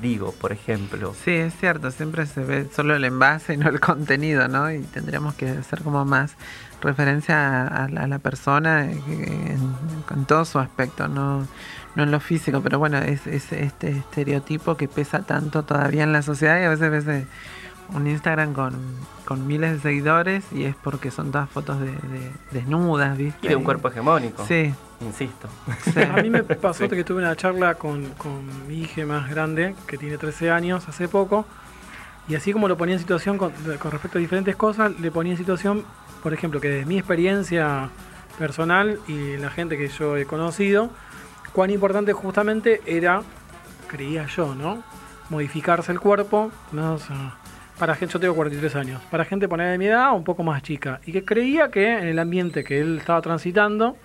[0.00, 1.14] digo, por ejemplo.
[1.24, 4.70] Sí, es cierto, siempre se ve solo el envase y no el contenido, ¿no?
[4.70, 6.36] Y tendríamos que hacer como más
[6.80, 11.46] referencia a, la persona en, todo su aspecto, no,
[11.94, 16.12] no en lo físico, pero bueno, es, es, este estereotipo que pesa tanto todavía en
[16.12, 17.26] la sociedad y a veces ves
[17.94, 18.74] un Instagram con,
[19.24, 21.92] con miles de seguidores y es porque son todas fotos de,
[22.50, 23.46] desnudas, ¿viste?
[23.46, 24.44] Y de un cuerpo hegemónico.
[24.46, 24.74] Sí.
[25.00, 25.48] Insisto.
[26.14, 29.98] A mí me pasó que tuve una charla con, con, mi hija más grande, que
[29.98, 31.46] tiene 13 años, hace poco,
[32.28, 35.32] y así como lo ponía en situación con, con respecto a diferentes cosas, le ponía
[35.32, 35.84] en situación,
[36.22, 37.90] por ejemplo, que desde mi experiencia
[38.38, 40.90] personal y la gente que yo he conocido,
[41.52, 43.22] cuán importante justamente era,
[43.88, 44.82] creía yo, ¿no?
[45.28, 46.94] Modificarse el cuerpo, ¿no?
[46.94, 47.36] O sea,
[47.78, 50.62] para gente, yo tengo 43 años, para gente poner de mi edad un poco más
[50.62, 53.96] chica, y que creía que en el ambiente que él estaba transitando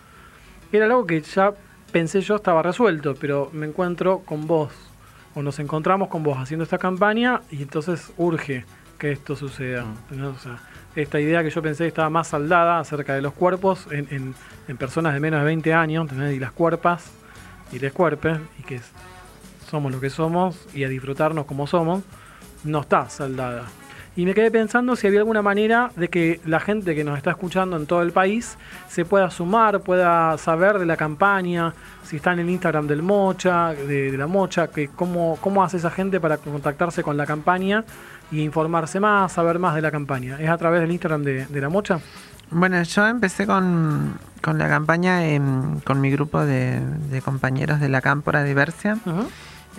[0.77, 1.53] era algo que ya
[1.91, 4.71] pensé yo estaba resuelto, pero me encuentro con vos,
[5.35, 8.65] o nos encontramos con vos haciendo esta campaña, y entonces urge
[8.97, 9.83] que esto suceda.
[9.83, 10.33] Mm.
[10.95, 14.35] esta idea que yo pensé estaba más saldada acerca de los cuerpos en,
[14.67, 17.11] en, personas de menos de 20 años, y las cuerpas
[17.71, 18.79] y les cuerpes, y que
[19.69, 22.03] somos lo que somos, y a disfrutarnos como somos
[22.63, 23.65] no está saldada.
[24.15, 27.31] Y me quedé pensando si había alguna manera de que la gente que nos está
[27.31, 28.57] escuchando en todo el país
[28.89, 33.69] se pueda sumar, pueda saber de la campaña, si está en el Instagram del Mocha,
[33.69, 37.85] de, la Mocha, que cómo, cómo hace esa gente para contactarse con la campaña
[38.31, 40.37] y informarse más, saber más de la campaña.
[40.41, 42.01] ¿Es a través del Instagram de, la Mocha?
[42.49, 45.21] Bueno, yo empecé con, la campaña
[45.85, 46.81] con mi grupo de,
[47.23, 48.97] compañeros de la Cámpora Diversia.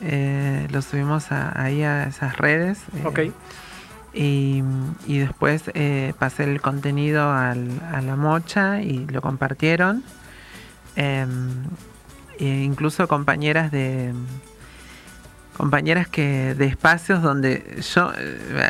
[0.00, 2.80] Eh, lo subimos ahí a esas redes.
[2.96, 3.32] Eh,
[4.14, 4.62] y,
[5.06, 10.02] después eh, pasé el contenido a la mocha y lo compartieron.
[10.96, 11.64] Em,
[12.38, 14.12] e incluso compañeras de
[15.56, 18.10] compañeras que de espacios donde yo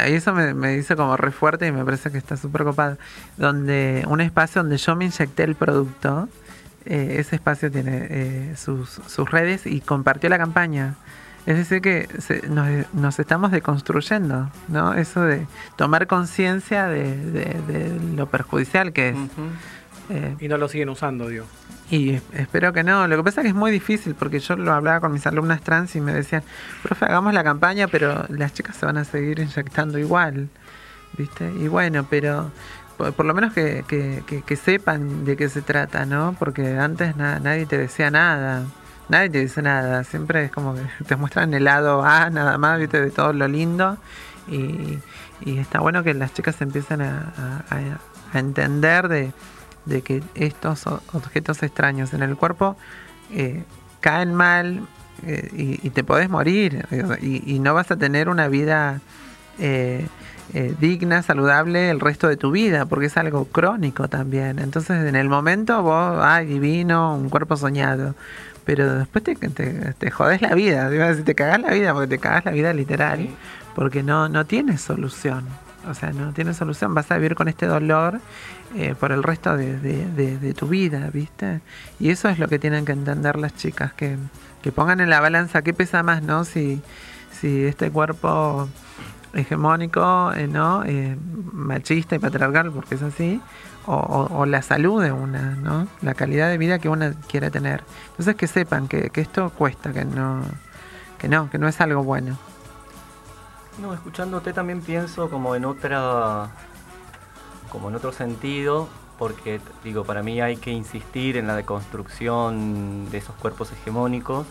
[0.06, 2.98] eso me, me dice como re fuerte y me parece que está súper copado
[3.36, 6.28] donde un espacio donde yo me inyecté el producto
[6.84, 10.96] ese espacio tiene sus, sus redes y compartió la campaña
[11.44, 12.08] es decir, que
[12.92, 14.94] nos, estamos deconstruyendo, ¿no?
[14.94, 19.16] Eso de tomar conciencia de, lo perjudicial que es.
[20.10, 21.46] Eh, y no lo siguen usando, digo.
[21.90, 23.08] Y espero que no.
[23.08, 25.62] Lo que pasa es que es muy difícil porque yo lo hablaba con mis alumnas
[25.62, 26.44] trans y me decían,
[26.82, 30.48] profe, hagamos la campaña, pero las chicas se van a seguir inyectando igual.
[31.18, 31.52] ¿Viste?
[31.60, 32.52] Y bueno, pero
[32.96, 33.84] por, lo menos que,
[34.62, 36.36] sepan de qué se trata, ¿no?
[36.38, 38.64] Porque antes nadie te decía nada
[39.08, 42.78] nadie te dice nada, siempre es como que te muestran el lado A nada más,
[42.78, 43.98] viste, de todo lo lindo.
[44.48, 44.98] Y,
[45.44, 47.32] está bueno que las chicas empiecen a,
[48.32, 52.76] entender de, que estos objetos extraños en el cuerpo
[53.30, 53.64] eh,
[54.00, 54.86] caen mal
[55.26, 56.86] eh, y, te podés morir
[57.20, 59.00] y, no vas a tener una vida
[59.58, 60.06] eh,
[60.80, 64.60] digna, saludable el resto de tu vida, porque es algo crónico también.
[64.60, 68.14] Entonces en el momento vos, ay, divino, un cuerpo soñado
[68.64, 70.88] pero después te, te, te jodes la vida,
[71.24, 73.28] te cagas la vida, porque te cagas la vida literal,
[73.74, 75.44] porque no, no tienes solución.
[75.88, 78.20] O sea, no tienes solución, vas a vivir con este dolor
[78.76, 81.60] eh, por el resto de, tu vida, ¿viste?
[81.98, 84.16] Y eso es lo que tienen que entender las chicas, que,
[84.62, 86.44] que pongan en la balanza qué pesa más, ¿no?
[86.44, 86.80] Si,
[87.32, 88.68] si este cuerpo
[89.34, 90.84] hegemónico, eh, ¿no?
[90.84, 91.16] Eh,
[91.52, 93.40] machista y patriarcal, porque es así,
[93.86, 95.88] o, la salud de una, ¿no?
[96.00, 97.84] La calidad de vida que una quiere tener.
[98.10, 100.42] Entonces que sepan que, esto cuesta, que no,
[101.18, 102.38] que no, que no es algo bueno.
[103.80, 106.50] No, escuchándote también pienso como en otra,
[107.70, 113.18] como en otro sentido, porque digo, para mí hay que insistir en la deconstrucción de
[113.18, 114.46] esos cuerpos hegemónicos,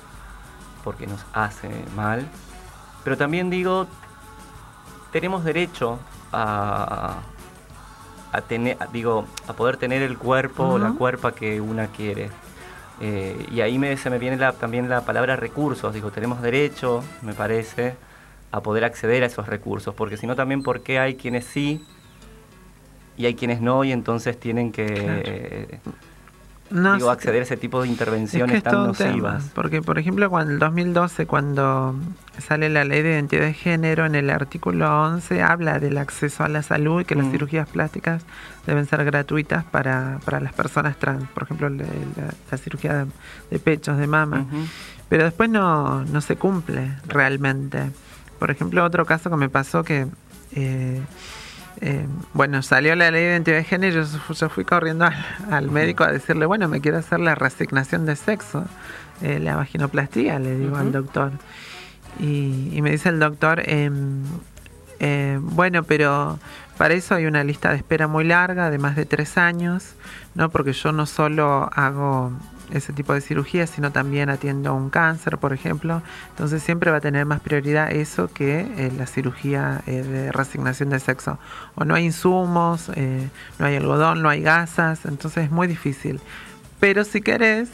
[0.84, 2.28] porque nos hace mal.
[3.04, 3.88] Pero también digo,
[5.12, 6.00] tenemos derecho
[6.32, 7.20] a,
[8.32, 12.30] a tener, digo, a poder tener el cuerpo o la cuerpa que una quiere.
[13.00, 15.94] Eh, y ahí me, se me viene la, también la palabra recursos.
[15.94, 17.96] Digo, tenemos derecho, me parece,
[18.52, 21.84] a poder acceder a esos recursos, porque si no también porque hay quienes sí
[23.18, 25.80] y hay quienes no y entonces tienen que
[26.72, 29.52] No digo, acceder a ese tipo de Es intervenciones que es tan tema, nocivas.
[29.54, 31.96] porque por ejemplo cuando en el 2012 cuando
[32.40, 36.48] sale la ley de identidad de género en el artículo 11 habla del acceso a
[36.48, 37.32] la salud y que las Mm.
[37.32, 38.24] cirugías plásticas
[38.66, 43.06] deben ser gratuitas para, para las personas trans, por ejemplo la, la- la cirugía de,
[43.52, 44.46] de pechos, de mama,
[45.10, 47.92] pero después no, no se cumple realmente.
[48.40, 50.08] Por ejemplo otro caso que me pasó que
[50.54, 51.02] eh,
[51.82, 55.06] eh, bueno, salió la ley de identidad de género y yo, fu- yo fui corriendo
[55.06, 55.16] al,
[55.50, 58.66] al médico a decirle, bueno, me quiero hacer la resignación de sexo,
[59.22, 61.32] eh, la vaginoplastía, le digo al doctor.
[62.20, 64.24] Y, y me dice el doctor, em,
[65.00, 66.38] eh, bueno, pero
[66.78, 69.94] para eso hay una lista de espera muy larga, de más de tres años,
[70.36, 70.50] ¿no?
[70.50, 72.32] Porque yo no solo hago
[72.72, 76.02] ese tipo de cirugía, sino también atiendo un cáncer, por ejemplo.
[76.30, 80.90] Entonces siempre va a tener más prioridad eso que eh, la cirugía eh, de resignación
[80.90, 81.40] de sexo.
[81.76, 86.20] O no hay insumos, eh, no hay algodón, no hay gasas, entonces es muy difícil.
[86.80, 87.70] Pero si querés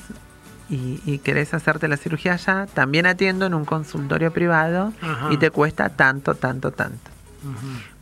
[0.69, 5.31] y, y querés hacerte la cirugía allá, también atiendo en un consultorio privado Ajá.
[5.31, 7.11] y te cuesta tanto, tanto, tanto.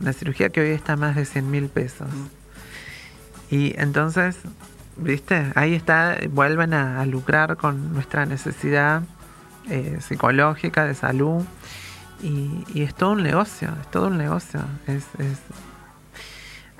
[0.00, 2.08] Una cirugía que hoy está más de 100 mil pesos.
[3.50, 4.36] Y entonces,
[4.96, 9.02] viste, ahí está, vuelven a, lucrar con nuestra necesidad
[9.68, 11.42] eh, psicológica de salud.
[12.22, 14.60] Y, y es todo un negocio, es todo un negocio.
[14.86, 15.42] Es, es-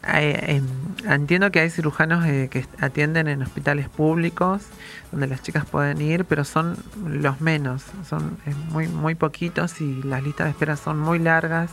[0.08, 0.64] em,
[1.04, 4.62] entiendo que hay cirujanos eh, que atienden en hospitales públicos
[5.10, 8.38] donde las chicas pueden ir, pero son los menos, son
[8.70, 11.70] muy muy poquitos y las listas de espera son muy largas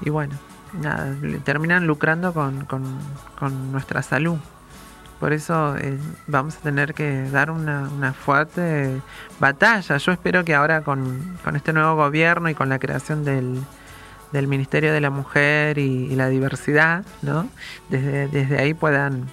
[0.00, 0.34] y bueno,
[0.82, 4.38] nada, terminan lucrando con nuestra salud.
[5.20, 9.00] Por eso eh, vamos a tener que dar una, una fuerte
[9.40, 9.96] batalla.
[9.96, 13.62] Yo espero que ahora con, con este nuevo gobierno y con la creación del,
[14.32, 17.48] del Ministerio de la Mujer y, la Diversidad, ¿no?
[17.88, 19.26] Desde, desde ahí puedan,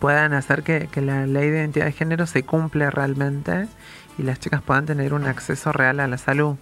[0.00, 3.68] puedan hacer que, que la ley de identidad de género se cumpla realmente
[4.18, 6.56] y las chicas puedan tener un acceso real a la salud.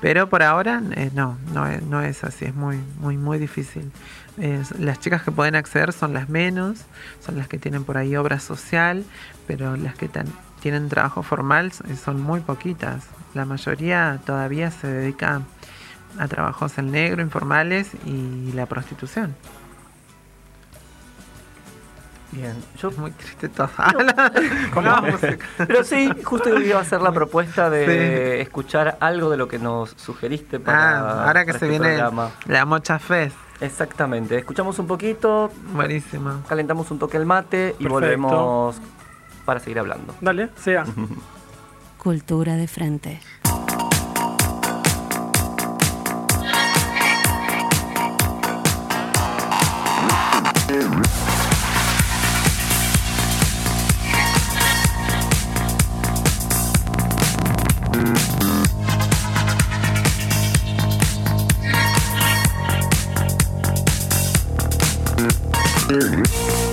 [0.00, 3.90] Pero por ahora eh, no, no no es así, es muy, muy, muy difícil.
[4.38, 6.78] Es- las chicas que pueden acceder son las menos,
[7.24, 9.04] son las que tienen por ahí obra social,
[9.46, 10.26] pero las que tan-
[10.60, 13.04] tienen trabajo formal s- son muy poquitas.
[13.34, 15.42] La mayoría todavía se dedica
[16.18, 19.34] a trabajos en negro, informales y la prostitución.
[22.32, 23.68] Bien, yo muy triste todo.
[25.02, 25.46] Música.
[25.58, 27.84] Pero sí, justo iba a hacer la propuesta de
[28.36, 28.42] Sí.
[28.42, 30.98] escuchar algo de lo que nos sugeriste para.
[31.00, 32.30] Ah, ahora que para se este viene programa.
[32.46, 33.36] la Mocha Fest.
[33.60, 34.36] Exactamente.
[34.38, 35.50] Escuchamos un poquito.
[35.72, 36.42] Buenísima.
[36.48, 38.80] Calentamos un toque el mate y volvemos
[39.44, 40.14] para seguir hablando.
[40.20, 40.84] Dale, sea.
[41.98, 43.20] Cultura de frente.
[65.94, 66.63] Big.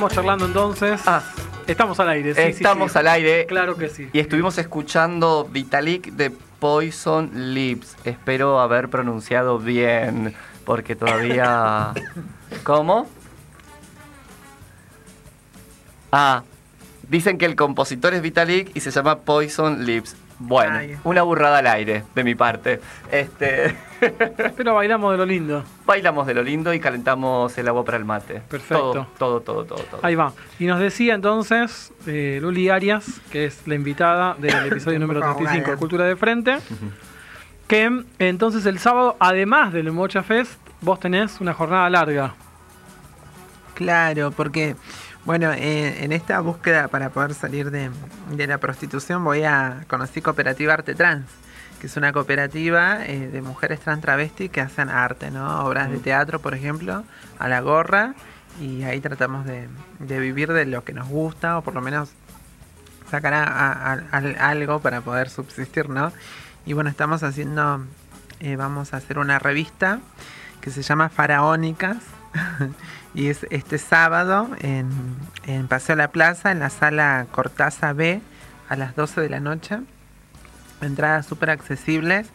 [0.00, 1.02] Seguimos charlando entonces.
[1.06, 1.22] Ah,
[1.66, 2.98] Estamos al aire, sí, sí, estamos sí.
[2.98, 3.46] al aire.
[3.46, 4.08] Claro que sí.
[4.12, 7.96] Y estuvimos escuchando Vitalik de Poison Lips.
[8.04, 10.34] Espero haber pronunciado bien,
[10.64, 11.92] porque todavía...
[12.64, 13.06] ¿Cómo?
[16.10, 16.42] Ah,
[17.08, 20.16] dicen que el compositor es Vitalik y se llama Poison Lips.
[20.42, 20.96] Bueno, Ay.
[21.04, 22.80] una burrada al aire de mi parte.
[23.12, 23.76] Este,
[24.56, 25.62] Pero bailamos de lo lindo.
[25.84, 28.40] bailamos de lo lindo y calentamos el agua para el mate.
[28.48, 28.92] Perfecto.
[28.92, 29.78] Todo, todo, todo, todo.
[29.82, 30.00] todo.
[30.02, 30.32] Ahí va.
[30.58, 35.70] Y nos decía entonces eh, Luli Arias, que es la invitada del episodio número 35
[35.72, 36.56] de Cultura de Frente,
[37.68, 42.34] que entonces el sábado, además del Mocha Fest, vos tenés una jornada larga.
[43.74, 44.74] Claro, porque,
[45.24, 47.90] bueno, eh, en esta búsqueda para poder salir de,
[48.30, 51.26] de la prostitución voy a conocer Cooperativa Arte Trans,
[51.80, 55.64] que es una cooperativa eh, de mujeres trans travesti que hacen arte, ¿no?
[55.64, 57.04] Obras de teatro, por ejemplo,
[57.38, 58.14] a la gorra,
[58.60, 59.68] y ahí tratamos de,
[59.98, 62.10] de vivir de lo que nos gusta, o por lo menos
[63.10, 66.12] sacar a- a- a- algo para poder subsistir, ¿no?
[66.66, 67.84] Y bueno, estamos haciendo,
[68.40, 70.00] eh, vamos a hacer una revista
[70.60, 71.96] que se llama Faraónicas.
[73.14, 74.88] y es este sábado en,
[75.46, 78.20] en Paseo La Plaza, en la sala Cortaza B,
[78.68, 79.78] a las 12 de la noche.
[80.80, 82.28] Entradas súper accesibles.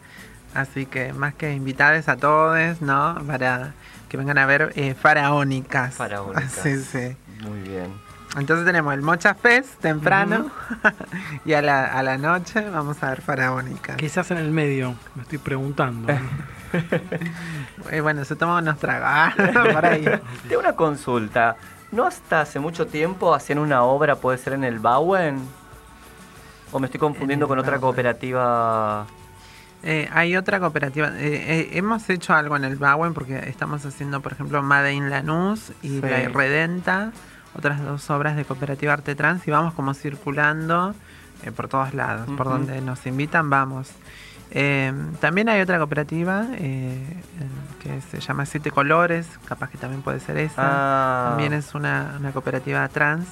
[0.54, 3.22] Así que más que invitades a todos, ¿no?
[3.26, 3.74] Para
[4.08, 5.94] que vengan a ver eh, Faraónicas.
[5.94, 6.52] Faraónicas.
[6.62, 7.16] Sí, sí.
[7.42, 7.92] Muy bien.
[8.36, 10.50] Entonces tenemos el Mocha Fest temprano
[11.44, 13.96] y a la, a la noche vamos a ver Faraónicas.
[13.96, 14.94] ¿Qué se hace en el medio?
[15.14, 16.12] Me estoy preguntando.
[17.90, 19.34] Eh, bueno, se toma unos tragos.
[19.72, 20.04] Por ahí.
[20.48, 21.56] Tengo una consulta.
[21.92, 25.40] ¿No hasta hace mucho tiempo hacían una obra, puede ser en el Bauen?
[26.72, 29.06] ¿O me estoy confundiendo con otra cooperativa?
[29.84, 31.08] Eh, hay otra cooperativa.
[31.08, 35.08] eh, eh, hemos hecho algo en el Bauen porque estamos haciendo, por ejemplo, Made in
[35.10, 36.00] Lanús y Sí.
[36.00, 37.12] La Irredenta,
[37.54, 40.94] otras dos obras de Cooperativa Arte Trans y vamos como circulando
[41.54, 42.28] por todos lados.
[42.36, 43.90] Por donde nos invitan, vamos.
[44.58, 44.90] Eh,
[45.20, 46.98] también hay otra cooperativa eh,
[47.82, 50.54] que se llama Siete Colores, capaz que también puede ser esa.
[50.56, 51.26] Ah.
[51.28, 53.28] También es una, una cooperativa trans.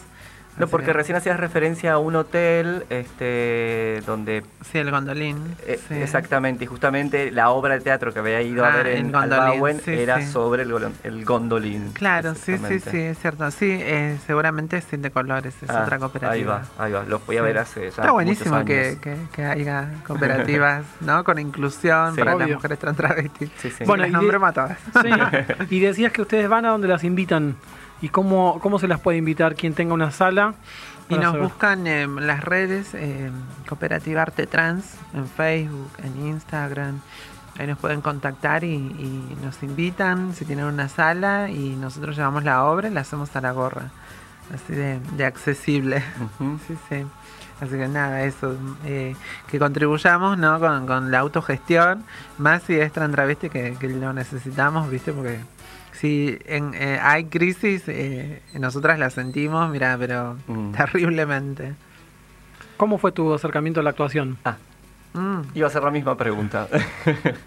[0.58, 4.42] No, porque que- recién hacías referencia a un hotel este, donde...
[4.70, 5.38] Sí, el gondolín.
[5.66, 5.94] eh, sí.
[5.94, 9.06] Exactamente, y justamente la obra de teatro que había ido a Ah, ver el en
[9.06, 10.30] al gondolín, Bauen sí, era sí.
[10.30, 11.90] sobre el, gondolín.
[11.92, 13.50] Claro, sí, sí, sí, es cierto.
[13.50, 16.32] Sí, eh, seguramente es Siete Colores, es Ah, otra cooperativa.
[16.34, 16.44] Ahí
[16.78, 17.04] va, ahí va.
[17.04, 17.44] Los fui a Sí.
[17.46, 21.24] ver hace ya Está buenísimo que, que, que haya cooperativas, ¿no?
[21.24, 22.20] Con inclusión Sí.
[22.20, 23.50] para las mujeres trans travestis.
[23.58, 23.84] Sí, sí.
[23.84, 24.78] Bueno, Las y de- a todas.
[25.02, 25.10] Sí.
[25.74, 27.56] Y decías que ustedes van a donde las invitan.
[28.00, 30.54] ¿Y cómo, cómo se las puede invitar quien tenga una sala?
[31.08, 31.42] Y nos saber.
[31.42, 33.30] buscan en las redes, eh,
[33.68, 37.00] Cooperativa Arte Trans, en Facebook, en Instagram.
[37.58, 42.42] Ahí nos pueden contactar y, y nos invitan si tienen una sala y nosotros llevamos
[42.42, 43.90] la obra y la hacemos a la gorra.
[44.52, 46.02] Así de, de accesible.
[46.66, 47.06] Sí, sí.
[47.60, 49.14] Así que nada, eso, eh,
[49.48, 50.58] que contribuyamos ¿no?
[50.58, 52.04] con, con la autogestión,
[52.36, 55.12] más si es trans travesti que, que lo necesitamos, ¿viste?
[55.12, 55.38] Porque
[55.98, 60.72] si en, eh, hay crisis, eh, nosotras la sentimos, mira, pero Mm.
[60.72, 61.74] terriblemente.
[62.76, 64.36] ¿Cómo fue tu acercamiento a la actuación?
[64.44, 64.56] Ah,
[65.14, 65.40] Mm.
[65.54, 66.68] iba a ser la misma pregunta.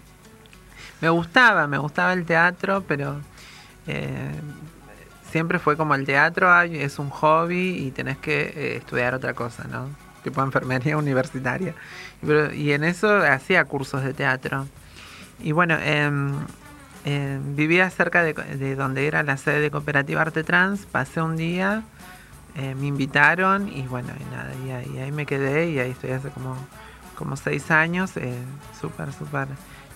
[1.00, 3.20] Me gustaba, me gustaba el teatro, pero
[3.86, 4.32] eh,
[5.30, 9.32] siempre fue como el teatro ay, es un hobby y tenés que eh, estudiar otra
[9.34, 9.88] cosa, ¿no?
[10.24, 11.74] Tipo enfermería universitaria.
[12.22, 14.66] Y, pero- y en eso hacía cursos de teatro.
[15.40, 15.76] Y bueno,
[17.08, 21.36] em, vivía cerca de, de donde era la sede de Cooperativa Arte Trans, pasé un
[21.36, 21.82] día,
[22.56, 26.28] eh, me invitaron y bueno, y nada, y ahí, me quedé y ahí estoy hace
[26.30, 26.56] como,
[27.16, 28.34] como seis años, eh,
[28.80, 29.48] súper, súper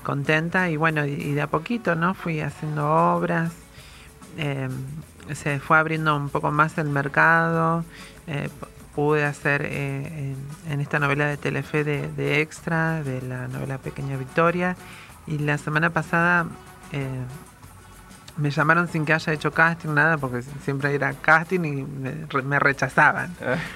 [0.03, 2.15] contenta y bueno, y, de a poquito, ¿no?
[2.15, 3.53] Fui haciendo obras,
[4.37, 4.69] eh,
[5.35, 7.85] se fue abriendo un poco más el mercado,
[8.27, 8.49] eh,
[8.95, 10.35] pude hacer eh,
[10.67, 14.77] en, en esta novela de Telefe de, de Extra, de la novela Pequeña Victoria,
[15.27, 16.47] y la semana pasada
[16.93, 17.25] eh,
[18.37, 22.15] me llamaron sin que haya hecho casting, nada, porque siempre era casting y me,
[22.45, 23.35] me rechazaban.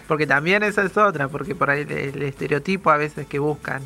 [0.09, 3.83] Porque también esa es otra, porque por ahí el, el estereotipo a veces que buscan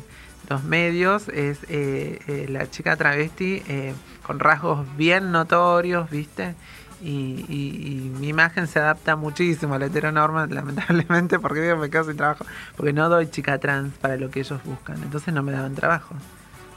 [0.49, 6.55] los medios es eh, eh, la chica travesti eh, con rasgos bien notorios, ¿viste?
[7.01, 11.89] Y, y- y mi imagen se adapta muchísimo a la heteronorma, lamentablemente, porque digo, me
[11.89, 12.45] quedo sin trabajo,
[12.77, 16.15] porque no doy chica trans para lo que ellos buscan, entonces no me daban trabajo,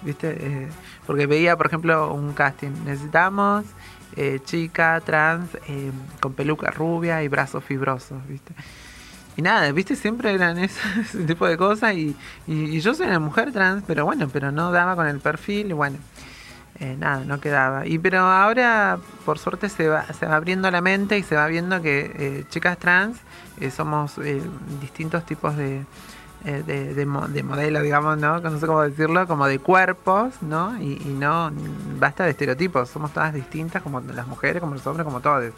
[0.05, 0.36] ¿viste?
[0.64, 0.68] Eh,
[1.07, 3.66] porque veía, por ejemplo, un casting, necesitamos
[4.16, 8.55] eh, chica trans eh, con peluca rubia y brazos fibrosos, ¿viste?
[9.36, 10.80] Y nada, viste, siempre eran ese,
[11.26, 14.96] tipo de cosas y, y- yo soy una mujer trans, pero bueno, pero no daba
[14.96, 15.98] con el perfil y bueno.
[16.80, 17.86] eh, nada, no quedaba.
[17.86, 21.46] Y pero ahora, por suerte, se va, se va abriendo la mente y se va
[21.48, 23.18] viendo que eh, chicas trans
[23.74, 24.18] somos
[24.80, 25.86] distintos tipos de,
[26.45, 28.38] eh, de, de, de modelos, digamos, ¿no?
[28.40, 30.76] No sé cómo decirlo, como de cuerpos, ¿no?
[30.80, 31.51] Y, y no,
[31.99, 35.53] basta de estereotipos, somos todas distintas, como las mujeres, como los hombres, como todos.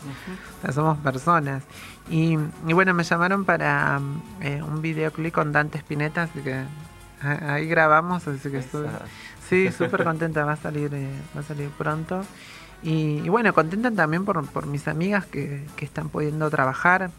[0.59, 1.62] O sea, somos personas.
[2.09, 4.01] Y, y bueno, me llamaron para
[4.41, 6.55] eh, un videoclip con Dante Spinetta, así que
[7.22, 8.87] a- ahí grabamos, así que estoy,
[9.49, 12.22] sí, súper contenta, va a salir, eh, va a salir pronto.
[12.82, 17.11] Y, y bueno, contenta también por, por mis amigas que, que están pudiendo trabajar,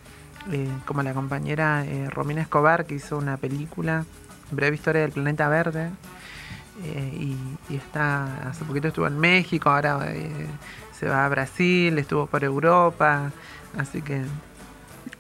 [0.51, 4.05] eh, como la compañera eh, Romina Escobar, que hizo una película,
[4.51, 5.89] Breve Historia del Planeta Verde.
[6.83, 9.99] eh, y, y está, hace poquito estuvo en México, ahora
[10.97, 13.31] se va a Brasil, estuvo por Europa,
[13.77, 14.23] así que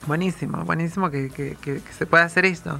[0.05, 2.79] buenísimo, buenísimo que, que- que- que se pueda hacer esto.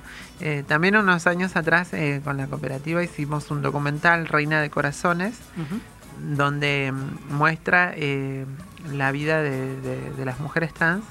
[0.67, 5.35] También unos años atrás eh, con la cooperativa hicimos un documental, Reina de Corazones,
[6.35, 6.93] donde
[7.29, 8.45] muestra eh,
[8.93, 11.03] la vida de, de- de las mujeres trans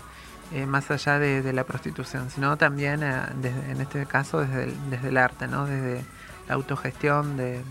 [0.52, 4.64] eh, más allá de, de la prostitución, sino también eh, desde- en este caso desde
[4.64, 5.66] el, desde el arte, ¿no?
[5.66, 6.04] desde
[6.48, 7.62] la autogestión, de- de-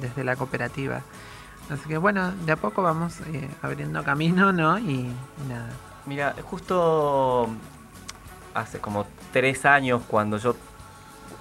[0.00, 1.00] desde la cooperativa.
[1.70, 4.78] Así que bueno, de a poco vamos eh, abriendo camino, ¿no?
[4.78, 5.14] Y, y
[5.48, 5.68] nada.
[6.06, 7.48] Mira, justo
[8.54, 10.56] hace como tres años cuando yo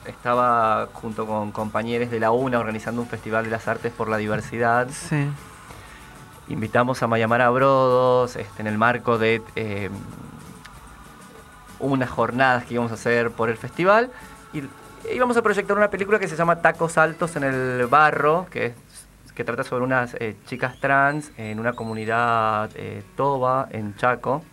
[0.05, 4.17] estaba junto con compañeros de la UNA organizando un festival de las artes por la
[4.17, 5.27] diversidad, Sí,
[6.49, 9.89] invitamos a Mayamara Brodos este, en el marco de eh,
[11.81, 14.09] unas jornadas que íbamos a hacer por el festival
[14.53, 14.63] y
[15.13, 18.73] íbamos a proyectar una película que se llama Tacos Altos en el Barro, que,
[19.35, 24.43] que trata sobre unas eh, chicas trans en una comunidad eh, toba en Chaco.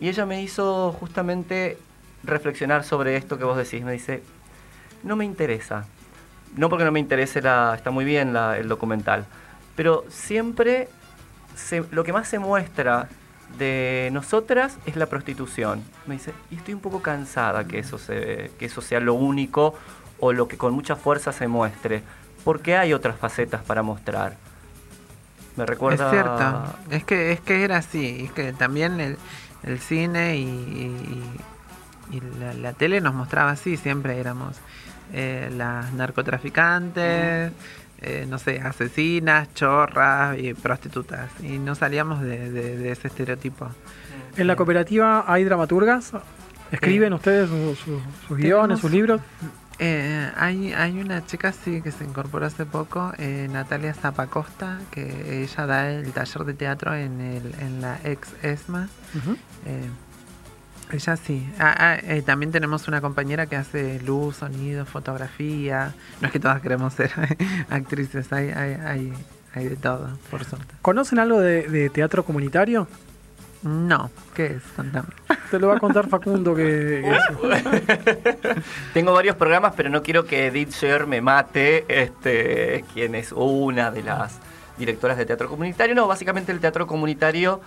[0.00, 1.76] Y ella me hizo justamente
[2.24, 3.84] reflexionar sobre esto que vos decís.
[3.84, 4.22] Me dice,
[5.02, 5.84] no me interesa.
[6.56, 9.26] No porque no me interese, la, está muy bien la- el documental.
[9.76, 10.88] Pero siempre
[11.54, 13.08] se- lo que más se muestra
[13.58, 15.82] de nosotras es la prostitución.
[16.06, 19.74] Me dice, y estoy un poco cansada que eso, se, que eso sea lo único
[20.18, 22.02] o lo que con mucha fuerza se muestre.
[22.44, 24.36] Porque hay otras facetas para mostrar.
[25.56, 26.06] Me recuerda...
[26.06, 26.76] es cierto.
[26.90, 28.24] Es que, es que era así.
[28.24, 29.18] Es que también el,
[29.62, 31.30] el cine y, y-
[32.12, 33.76] y la, la tele nos mostraba así.
[33.76, 34.56] Siempre éramos
[35.12, 37.52] eh, las narcotraficantes,
[38.02, 41.30] eh, no sé, asesinas, chorras y prostitutas.
[41.42, 43.68] Y no salíamos de, de- de ese estereotipo.
[44.36, 46.12] En la cooperativa hay dramaturgas.
[46.70, 49.20] ¿Escriben ustedes su- su- sus guiones, sus libros?
[49.82, 55.42] Eh, hay, hay una chica sí que se incorporó hace poco, eh, Natalia Zapacosta, que
[55.42, 58.88] ella da el taller de teatro en, el, en la ex ESMA.
[60.92, 61.48] Ella sí.
[61.58, 65.94] Ah, ah, eh, también tenemos una compañera que hace luz, sonido, fotografía.
[66.20, 67.10] No es que todas queremos ser
[67.70, 69.12] actrices, hay, hay, hay,
[69.54, 70.74] hay de todo, por suerte.
[70.82, 72.88] ¿Conocen algo de, de teatro comunitario?
[73.62, 74.62] No, ¿qué es?
[74.74, 75.08] Contame.
[75.50, 77.04] Te lo va a contar Facundo que,
[78.94, 83.90] Tengo varios programas, pero no quiero que Edith Sher me mate, este, quien es una
[83.90, 84.38] de las
[84.78, 85.94] directoras de teatro comunitario.
[85.94, 87.60] No, básicamente el teatro comunitario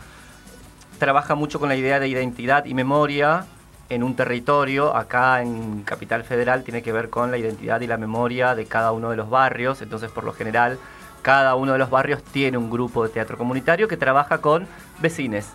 [1.03, 3.45] trabaja mucho con la idea de identidad y memoria
[3.89, 4.95] en un territorio.
[4.95, 8.93] Acá en Capital Federal tiene que ver con la identidad y la memoria de cada
[8.93, 9.81] uno de los barrios.
[9.81, 10.79] Entonces, por lo general,
[11.21, 14.65] cada uno de los barrios tiene un grupo de teatro comunitario que trabaja con
[15.01, 15.49] vecines.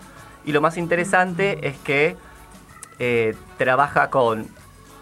[0.44, 2.14] Y lo más interesante es que
[2.99, 4.49] eh, trabaja con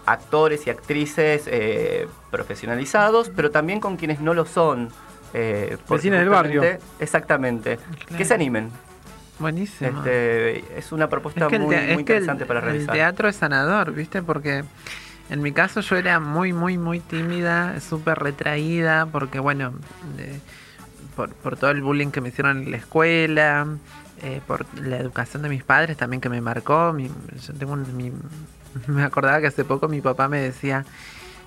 [0.05, 4.93] actores y actrices eh, profesionalizados, pero también con quienes no lo son.
[5.33, 6.63] eh, Vecinos del barrio.
[7.01, 7.79] Exactamente.
[8.17, 8.71] Que se animen.
[9.39, 9.99] Buenísimo.
[9.99, 12.95] Este, es una propuesta Es que el muy, el- interesante para el realizar.
[12.95, 14.21] teatro es sanador, ¿viste?
[14.23, 14.63] Porque
[15.29, 19.73] en mi caso yo era muy, muy, muy tímida, súper retraída, porque bueno,
[20.15, 20.39] de-
[21.15, 23.67] por, por todo el bullying que me hicieron en la escuela,
[24.23, 26.93] eh, por la educación de mis padres también que me marcó.
[26.93, 27.07] mi-
[27.45, 28.13] yo tengo un- mi-
[28.87, 30.83] me acordaba que hace poco mi papá me decía,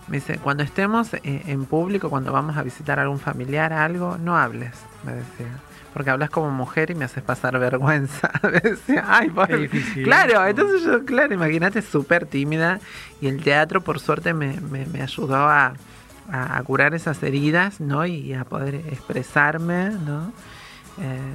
[0.09, 4.17] me dice, cuando estemos eh, en público, cuando vamos a visitar a algún familiar, algo,
[4.19, 4.73] no hables,
[5.05, 5.49] me decía.
[5.93, 8.31] Porque hablas como mujer y me haces pasar vergüenza.
[9.05, 9.49] Ay, por...
[9.49, 10.05] Difícil.
[10.05, 12.79] Claro, entonces yo, claro, imagínate, súper tímida.
[13.21, 15.75] Y el teatro, por suerte, me, me, me ayudó a,
[16.31, 18.07] a, curar esas heridas, ¿no?
[18.07, 20.33] Y a poder expresarme, ¿no?
[21.03, 21.35] Eh,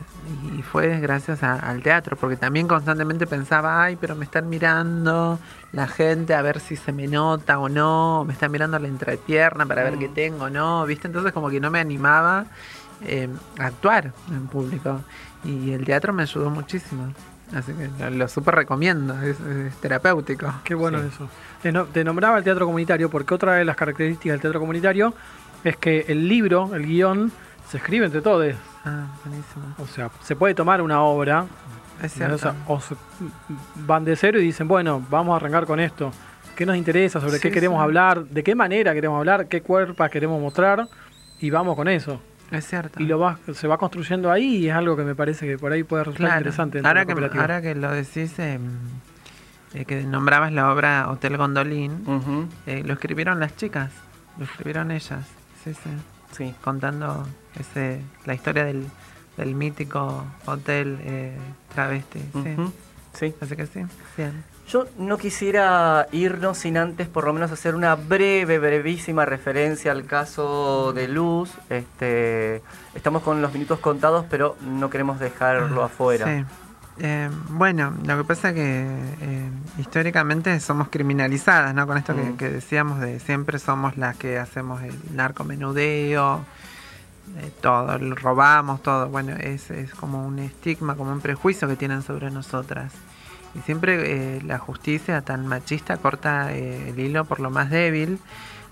[0.58, 5.40] y fue gracias a- al teatro, porque también constantemente pensaba, ay, pero me están mirando
[5.72, 9.66] la gente a ver si se me nota o no, me están mirando la entrepierna
[9.66, 11.08] para ver qué tengo o no, ¿viste?
[11.08, 12.46] Entonces como que no me animaba
[13.02, 13.30] eh,
[13.60, 15.02] a actuar en público.
[15.44, 17.14] Y el teatro me ayudó muchísimo.
[17.54, 20.52] Así que lo, lo súper recomiendo, es, es terapéutico.
[20.64, 21.10] Qué bueno Sí.
[21.14, 21.30] eso.
[21.62, 25.14] Te, no- te nombraba el teatro comunitario porque otra de las características del teatro comunitario
[25.64, 27.32] es que el libro, el guion,
[27.70, 28.54] se escribe entre todos.
[28.84, 29.66] Ah, buenísimo.
[29.78, 31.46] O sea, se puede tomar una obra
[32.02, 32.38] Es o, cierto.
[32.40, 32.96] sea, o se-
[33.86, 36.12] van de cero y dicen, bueno, vamos a arrancar con esto.
[36.56, 37.20] ¿Qué nos interesa?
[37.22, 37.84] ¿Sobre qué queremos sí.
[37.84, 38.26] hablar?
[38.26, 39.48] ¿De qué manera queremos hablar?
[39.48, 40.88] ¿Qué cuerpas queremos mostrar?
[41.40, 42.20] Y vamos con eso.
[42.52, 43.02] Es cierto.
[43.02, 45.72] Y lo va, se va construyendo ahí y es algo que me parece que por
[45.72, 46.40] ahí puede resultar Claro.
[46.42, 46.82] interesante.
[46.86, 48.60] Ahora que, ahora que lo decís, eh,
[49.74, 53.92] eh, que nombrabas la obra Hotel Gondolín, eh, lo escribieron las chicas,
[54.38, 55.26] lo escribieron ellas,
[55.64, 55.90] sí, sí,
[56.32, 56.56] Sí.
[56.64, 57.28] contando
[57.60, 58.86] ese, la historia del,
[59.38, 61.38] del mítico hotel eh,
[61.74, 62.56] travesti, sí.
[63.14, 63.36] Sí.
[63.42, 63.80] Así que sí,
[64.18, 64.44] bien.
[64.68, 70.06] Yo no quisiera irnos sin antes por lo menos hacer una breve, brevísima referencia al
[70.06, 71.52] caso de Luz.
[71.70, 72.64] Este,
[72.96, 76.26] estamos con los minutos contados, pero no queremos dejarlo afuera.
[76.26, 76.46] Sí.
[76.98, 78.88] Eh, bueno, lo que pasa es que
[79.22, 81.86] eh, históricamente somos criminalizadas, ¿no?
[81.86, 82.38] Con esto que- Mm.
[82.38, 86.40] que, decíamos de siempre somos las que hacemos el narcomenudeo,
[87.38, 89.10] eh, todo, robamos todo.
[89.10, 92.94] Bueno, es, es como un estigma, como un prejuicio que tienen sobre nosotras.
[93.56, 98.20] Y siempre eh, la justicia tan machista corta eh, el hilo por lo más débil.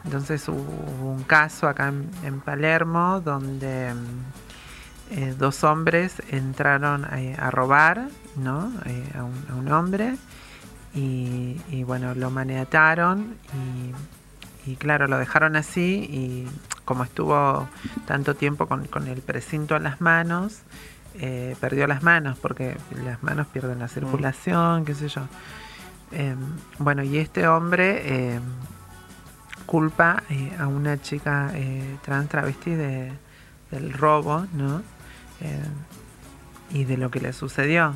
[0.04, 8.10] Entonces hubo un caso acá en, Palermo donde mm, eh, dos hombres entraron a robar
[8.36, 8.72] ¿no?
[8.86, 10.16] Eh, a, un, hombre
[10.94, 13.36] y, bueno, lo maniataron
[14.66, 16.48] y, y claro, lo dejaron así y
[16.86, 17.68] como estuvo
[18.06, 20.60] tanto tiempo con, con el precinto en las manos,
[21.16, 25.22] eh, perdió las manos porque las manos pierden la circulación, qué sé yo.
[26.12, 26.36] Eh,
[26.78, 28.02] bueno, y este hombre
[28.36, 28.40] eh,
[29.66, 33.12] culpa eh, a una chica eh, trans travesti de,
[33.72, 34.82] del robo, ¿no?
[35.42, 35.64] Eh,
[36.72, 37.96] y de lo que le sucedió.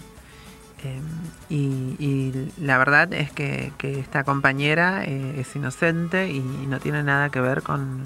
[1.49, 7.29] Y, y la verdad es que, que esta compañera es inocente y no tiene nada
[7.29, 8.03] que ver con,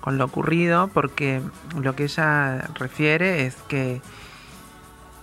[0.00, 1.40] con lo ocurrido porque
[1.80, 4.02] lo que ella refiere es que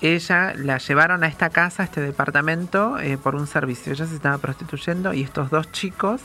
[0.01, 3.93] ella la llevaron a esta casa, a este departamento, eh, por un servicio.
[3.93, 6.21] Ella se estaba prostituyendo y estos dos chicos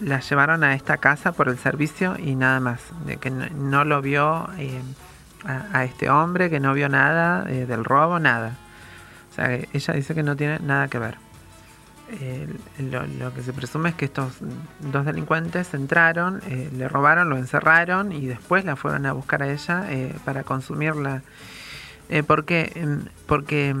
[0.00, 2.80] la llevaron a esta casa por el servicio y nada más.
[3.04, 4.80] De que no, no lo vio eh,
[5.44, 8.56] a, a, este hombre, que no vio nada eh, del robo, nada.
[9.30, 11.18] O sea, ella dice que no tiene nada que ver.
[12.78, 14.34] Lo, lo, que se presume es que estos
[14.78, 19.84] dos delincuentes entraron, le robaron, lo encerraron y después la fueron a buscar a ella
[20.24, 21.22] para consumirla.
[22.08, 22.86] Eh, ¿Por qué?
[23.26, 23.74] Porque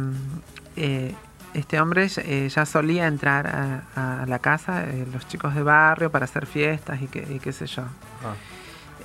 [0.76, 1.14] eh,
[1.52, 6.10] este hombre eh, ya solía entrar a, a la casa, eh, los chicos de barrio,
[6.10, 7.82] para hacer fiestas y, que, y qué sé yo.
[7.82, 8.34] Ah.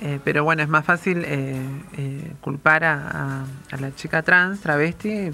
[0.02, 1.60] Eh, pero bueno, es más fácil eh,
[1.98, 5.32] eh, culpar a, a, a, la chica trans, travesti, eh,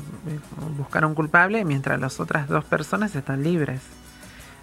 [0.76, 3.80] buscar a un culpable, mientras las otras dos personas están libres.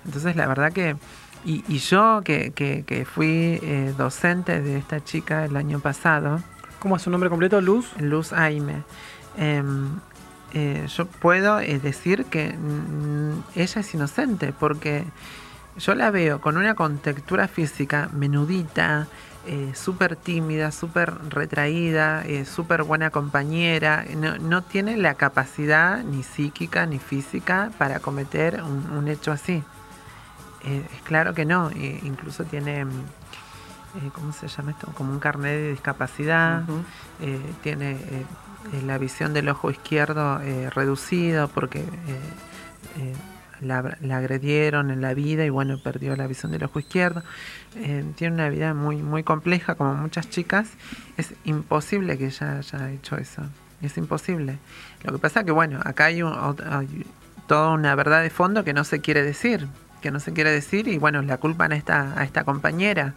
[0.05, 0.97] Entonces, la verdad que.
[1.45, 6.41] Y, y yo, que, que, que fui eh, docente de esta chica el año pasado.
[6.79, 7.61] ¿Cómo es su nombre completo?
[7.61, 7.91] Luz.
[7.97, 8.83] Luz Aime.
[10.53, 15.03] Eh, yo puedo eh, decir que mm, ella es inocente, porque
[15.77, 19.07] yo la veo con una contextura física menudita,
[19.47, 26.21] eh, súper tímida, súper retraída, eh, súper buena compañera, no, no, tiene la capacidad ni
[26.21, 29.63] psíquica ni física para cometer un, un hecho así.
[30.63, 32.85] Es claro que no, incluso tiene,
[34.13, 34.87] ¿cómo se llama esto?
[34.93, 37.41] Como un carnet de discapacidad, uh -huh.
[37.61, 37.97] tiene
[38.85, 43.13] la visión del ojo izquierdo eh, reducido porque eh,
[43.61, 47.23] la, la, agredieron en la vida y bueno, perdió la visión del ojo izquierdo.
[47.75, 50.69] Eh, tiene una vida muy, muy compleja, como muchas chicas.
[51.17, 53.43] Es imposible que ella haya hecho eso.
[53.81, 54.59] Es imposible.
[55.03, 56.33] Lo que pasa que, bueno, acá hay, un,
[56.69, 57.05] hay
[57.47, 59.67] toda una verdad de fondo que no se quiere decir.
[60.01, 63.13] Que no se quiere decir y, bueno, la culpan a esta, a esta compañera.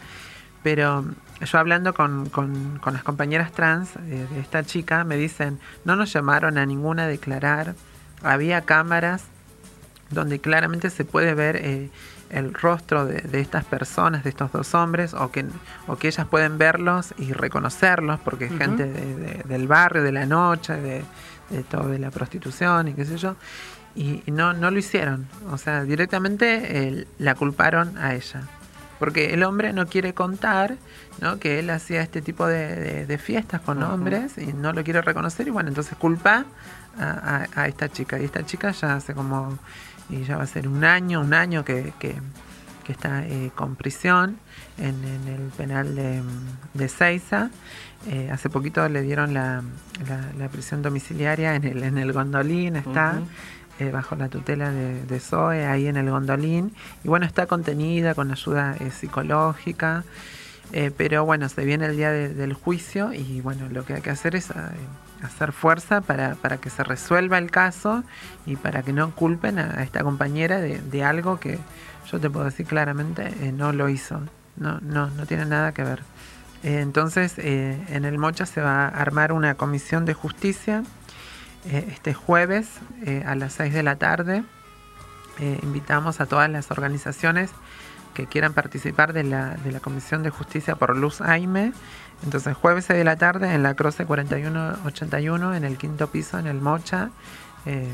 [0.63, 1.05] Pero
[1.45, 5.97] yo hablando con, con, con las compañeras trans eh, de esta chica, me dicen, no
[5.97, 7.75] nos llamaron a ninguna a declarar.
[8.23, 9.25] Había cámaras
[10.11, 11.91] donde claramente se puede ver eh,
[12.31, 15.45] el rostro de, de, estas personas, de estos dos hombres, o que,
[15.87, 18.59] o que ellas pueden verlos y reconocerlos, porque es uh -huh.
[18.59, 21.05] gente de, de, del barrio, de la noche, de,
[21.71, 23.37] todo, de la prostitución y qué sé yo,
[23.95, 25.27] y, y no, no lo hicieron.
[25.51, 28.43] O sea, directamente eh, la culparon a ella.
[28.99, 30.77] Porque el hombre no quiere contar
[31.21, 31.39] ¿no?
[31.39, 33.93] que él hacía este tipo de, fiestas con uh -huh.
[33.95, 36.45] hombres y no lo quiere reconocer, y bueno, entonces culpa
[36.99, 38.19] a, a, a esta chica.
[38.19, 39.59] Y esta chica ya hace como
[40.09, 42.15] y ya va a ser un año, un año que, que,
[42.85, 44.39] que está eh, con prisión
[44.79, 46.23] en, en, el penal de,
[46.75, 47.51] de Seiza.
[48.07, 49.63] Eh, hace poquito le dieron la,
[50.09, 53.27] la, la, prisión domiciliaria en el, en el Gondolín, está uh -huh.
[53.79, 56.73] Eh, bajo la tutela de, Zoe, ahí en el Gondolín.
[57.05, 60.05] Y bueno, está contenida con ayuda eh, psicológica.
[60.73, 64.03] Eh, pero bueno, se viene el día de- del juicio y bueno, lo que hay
[64.03, 64.55] que hacer es eh,
[65.23, 68.03] hacer fuerza para, para que se resuelva el caso
[68.47, 71.61] y para que no culpen a, esta compañera de, de algo que
[72.11, 74.21] yo te puedo decir claramente eh, no lo hizo.
[74.57, 76.03] No, no, no tiene nada que ver.
[76.63, 80.83] Entonces, en el Mocha se va a armar una comisión de justicia
[81.67, 82.69] eh, este jueves
[83.05, 84.45] eh, a las 6 de la tarde.
[85.39, 87.51] Eh, invitamos a todas las organizaciones
[88.15, 91.73] que quieran participar de la, de la Comisión de Justicia por Luz Aime.
[92.25, 96.47] Entonces, jueves 6 de la tarde en la Croce 4181, en el quinto piso, en
[96.47, 97.11] el Mocha,
[97.67, 97.93] eh,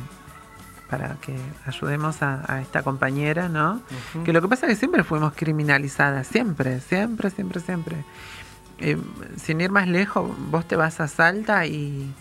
[0.88, 1.34] para que
[1.66, 3.80] ayudemos a, a esta compañera, ¿no?
[4.14, 4.24] Ujú.
[4.24, 8.04] Que lo que pasa es que siempre fuimos criminalizadas, siempre, siempre, siempre, siempre.
[8.78, 8.96] Eh,
[9.36, 12.12] sin ir más lejos, vos te vas a Salta y,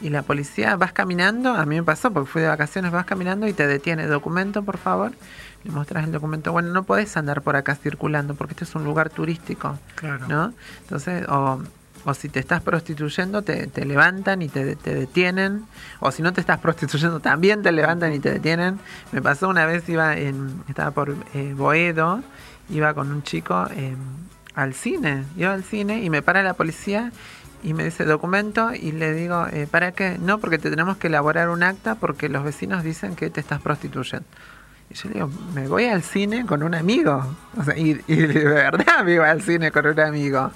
[0.00, 3.46] y la policía, vas caminando, a mí me pasó porque fui de vacaciones, vas caminando
[3.48, 5.12] y te detiene, documento por favor,
[5.64, 8.84] le mostras el documento, bueno, no podés andar por acá circulando porque este es un
[8.84, 10.26] lugar turístico, Claro.
[10.28, 10.52] ¿no?
[10.82, 11.60] Entonces, o,
[12.04, 15.64] o si te estás prostituyendo, te, te levantan y te, te detienen.
[16.00, 18.78] O si no te estás prostituyendo, también te levantan y te detienen.
[19.10, 22.22] Me pasó una vez, iba en, estaba por eh, Boedo,
[22.70, 23.96] iba con un chico eh,
[24.54, 27.12] al cine, iba al cine y me para la policía
[27.62, 30.16] y me dice documento y le digo, eh, ¿para qué?
[30.20, 33.60] No, porque te tenemos que elaborar un acta porque los vecinos dicen que te estás
[33.60, 34.26] prostituyendo.
[34.90, 37.24] Y yo le digo, me voy al cine con un amigo.
[37.56, 40.50] O sea, y, y de verdad me iba al cine con un amigo.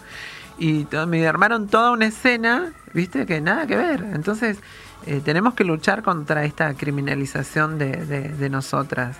[0.58, 4.04] Y to- me armaron toda una escena, viste, que nada que ver.
[4.14, 4.58] Entonces,
[5.06, 9.16] eh, tenemos que luchar contra esta criminalización de, de- de nosotras.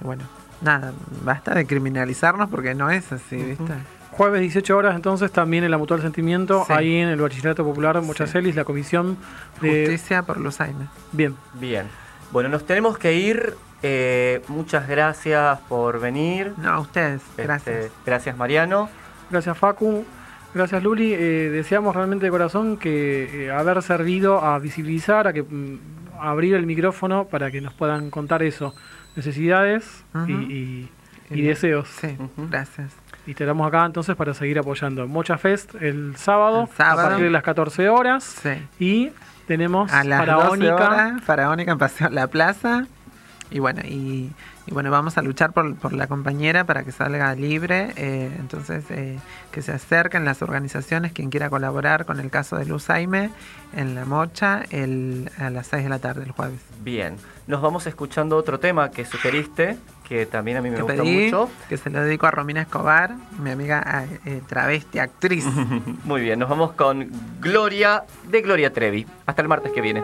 [0.00, 0.24] Y bueno,
[0.60, 0.92] nada,
[1.24, 3.72] basta de criminalizarnos porque no es así, viste.
[4.12, 6.72] Jueves 18 horas entonces también en la Mutual Sentimiento, Sí.
[6.74, 9.16] ahí en el Bachillerato Popular Mochacelis, la comisión
[9.60, 9.86] de...
[9.86, 10.88] Justicia por los Aines.
[11.12, 11.86] Bien, Bien.
[12.30, 13.54] Bueno, nos tenemos que ir.
[13.82, 16.52] Eh, muchas gracias por venir.
[16.58, 17.76] No, a ustedes, gracias.
[17.86, 18.88] Este, gracias, Mariano.
[19.30, 20.04] gracias Facu,
[20.54, 21.12] gracias Luli.
[21.14, 25.78] Eh, deseamos realmente de corazón que eh, haber servido a visibilizar, a que mm,
[26.20, 28.74] abrir el micrófono para que nos puedan contar eso,
[29.16, 30.30] necesidades y- Ujú.
[30.30, 30.88] y,
[31.30, 31.88] y Y- deseos.
[32.00, 32.16] Sí,
[32.50, 32.92] gracias.
[33.26, 35.06] Y te damos acá entonces para seguir apoyando.
[35.06, 37.00] Mocha Fest el sábado, El sábado.
[37.00, 38.24] a partir de las 14 horas.
[38.24, 38.50] Sí.
[38.78, 39.12] Y
[39.46, 40.72] tenemos A las Faraónica.
[40.72, 42.86] 12 horas, Faraónica en Paseo La Plaza.
[43.50, 44.32] Y bueno, y,
[44.66, 47.92] y bueno, vamos a luchar por, por la compañera para que salga libre.
[47.96, 49.18] eh, entonces, eh,
[49.50, 53.30] que se acerquen las organizaciones, quien quiera colaborar con el caso de Luz Aime
[53.76, 56.60] en La Mocha el, a las 6 de la tarde el jueves.
[56.82, 57.16] Bien.
[57.46, 59.76] Nos vamos escuchando otro tema que sugeriste,
[60.12, 61.50] que también a mí me que gusta pedí, mucho.
[61.70, 65.46] que se lo dedico a Romina Escobar, mi amiga eh, travesti actriz.
[66.04, 67.10] Muy bien, nos vamos con
[67.40, 69.06] Gloria de Gloria Trevi.
[69.24, 70.02] Hasta el martes que viene.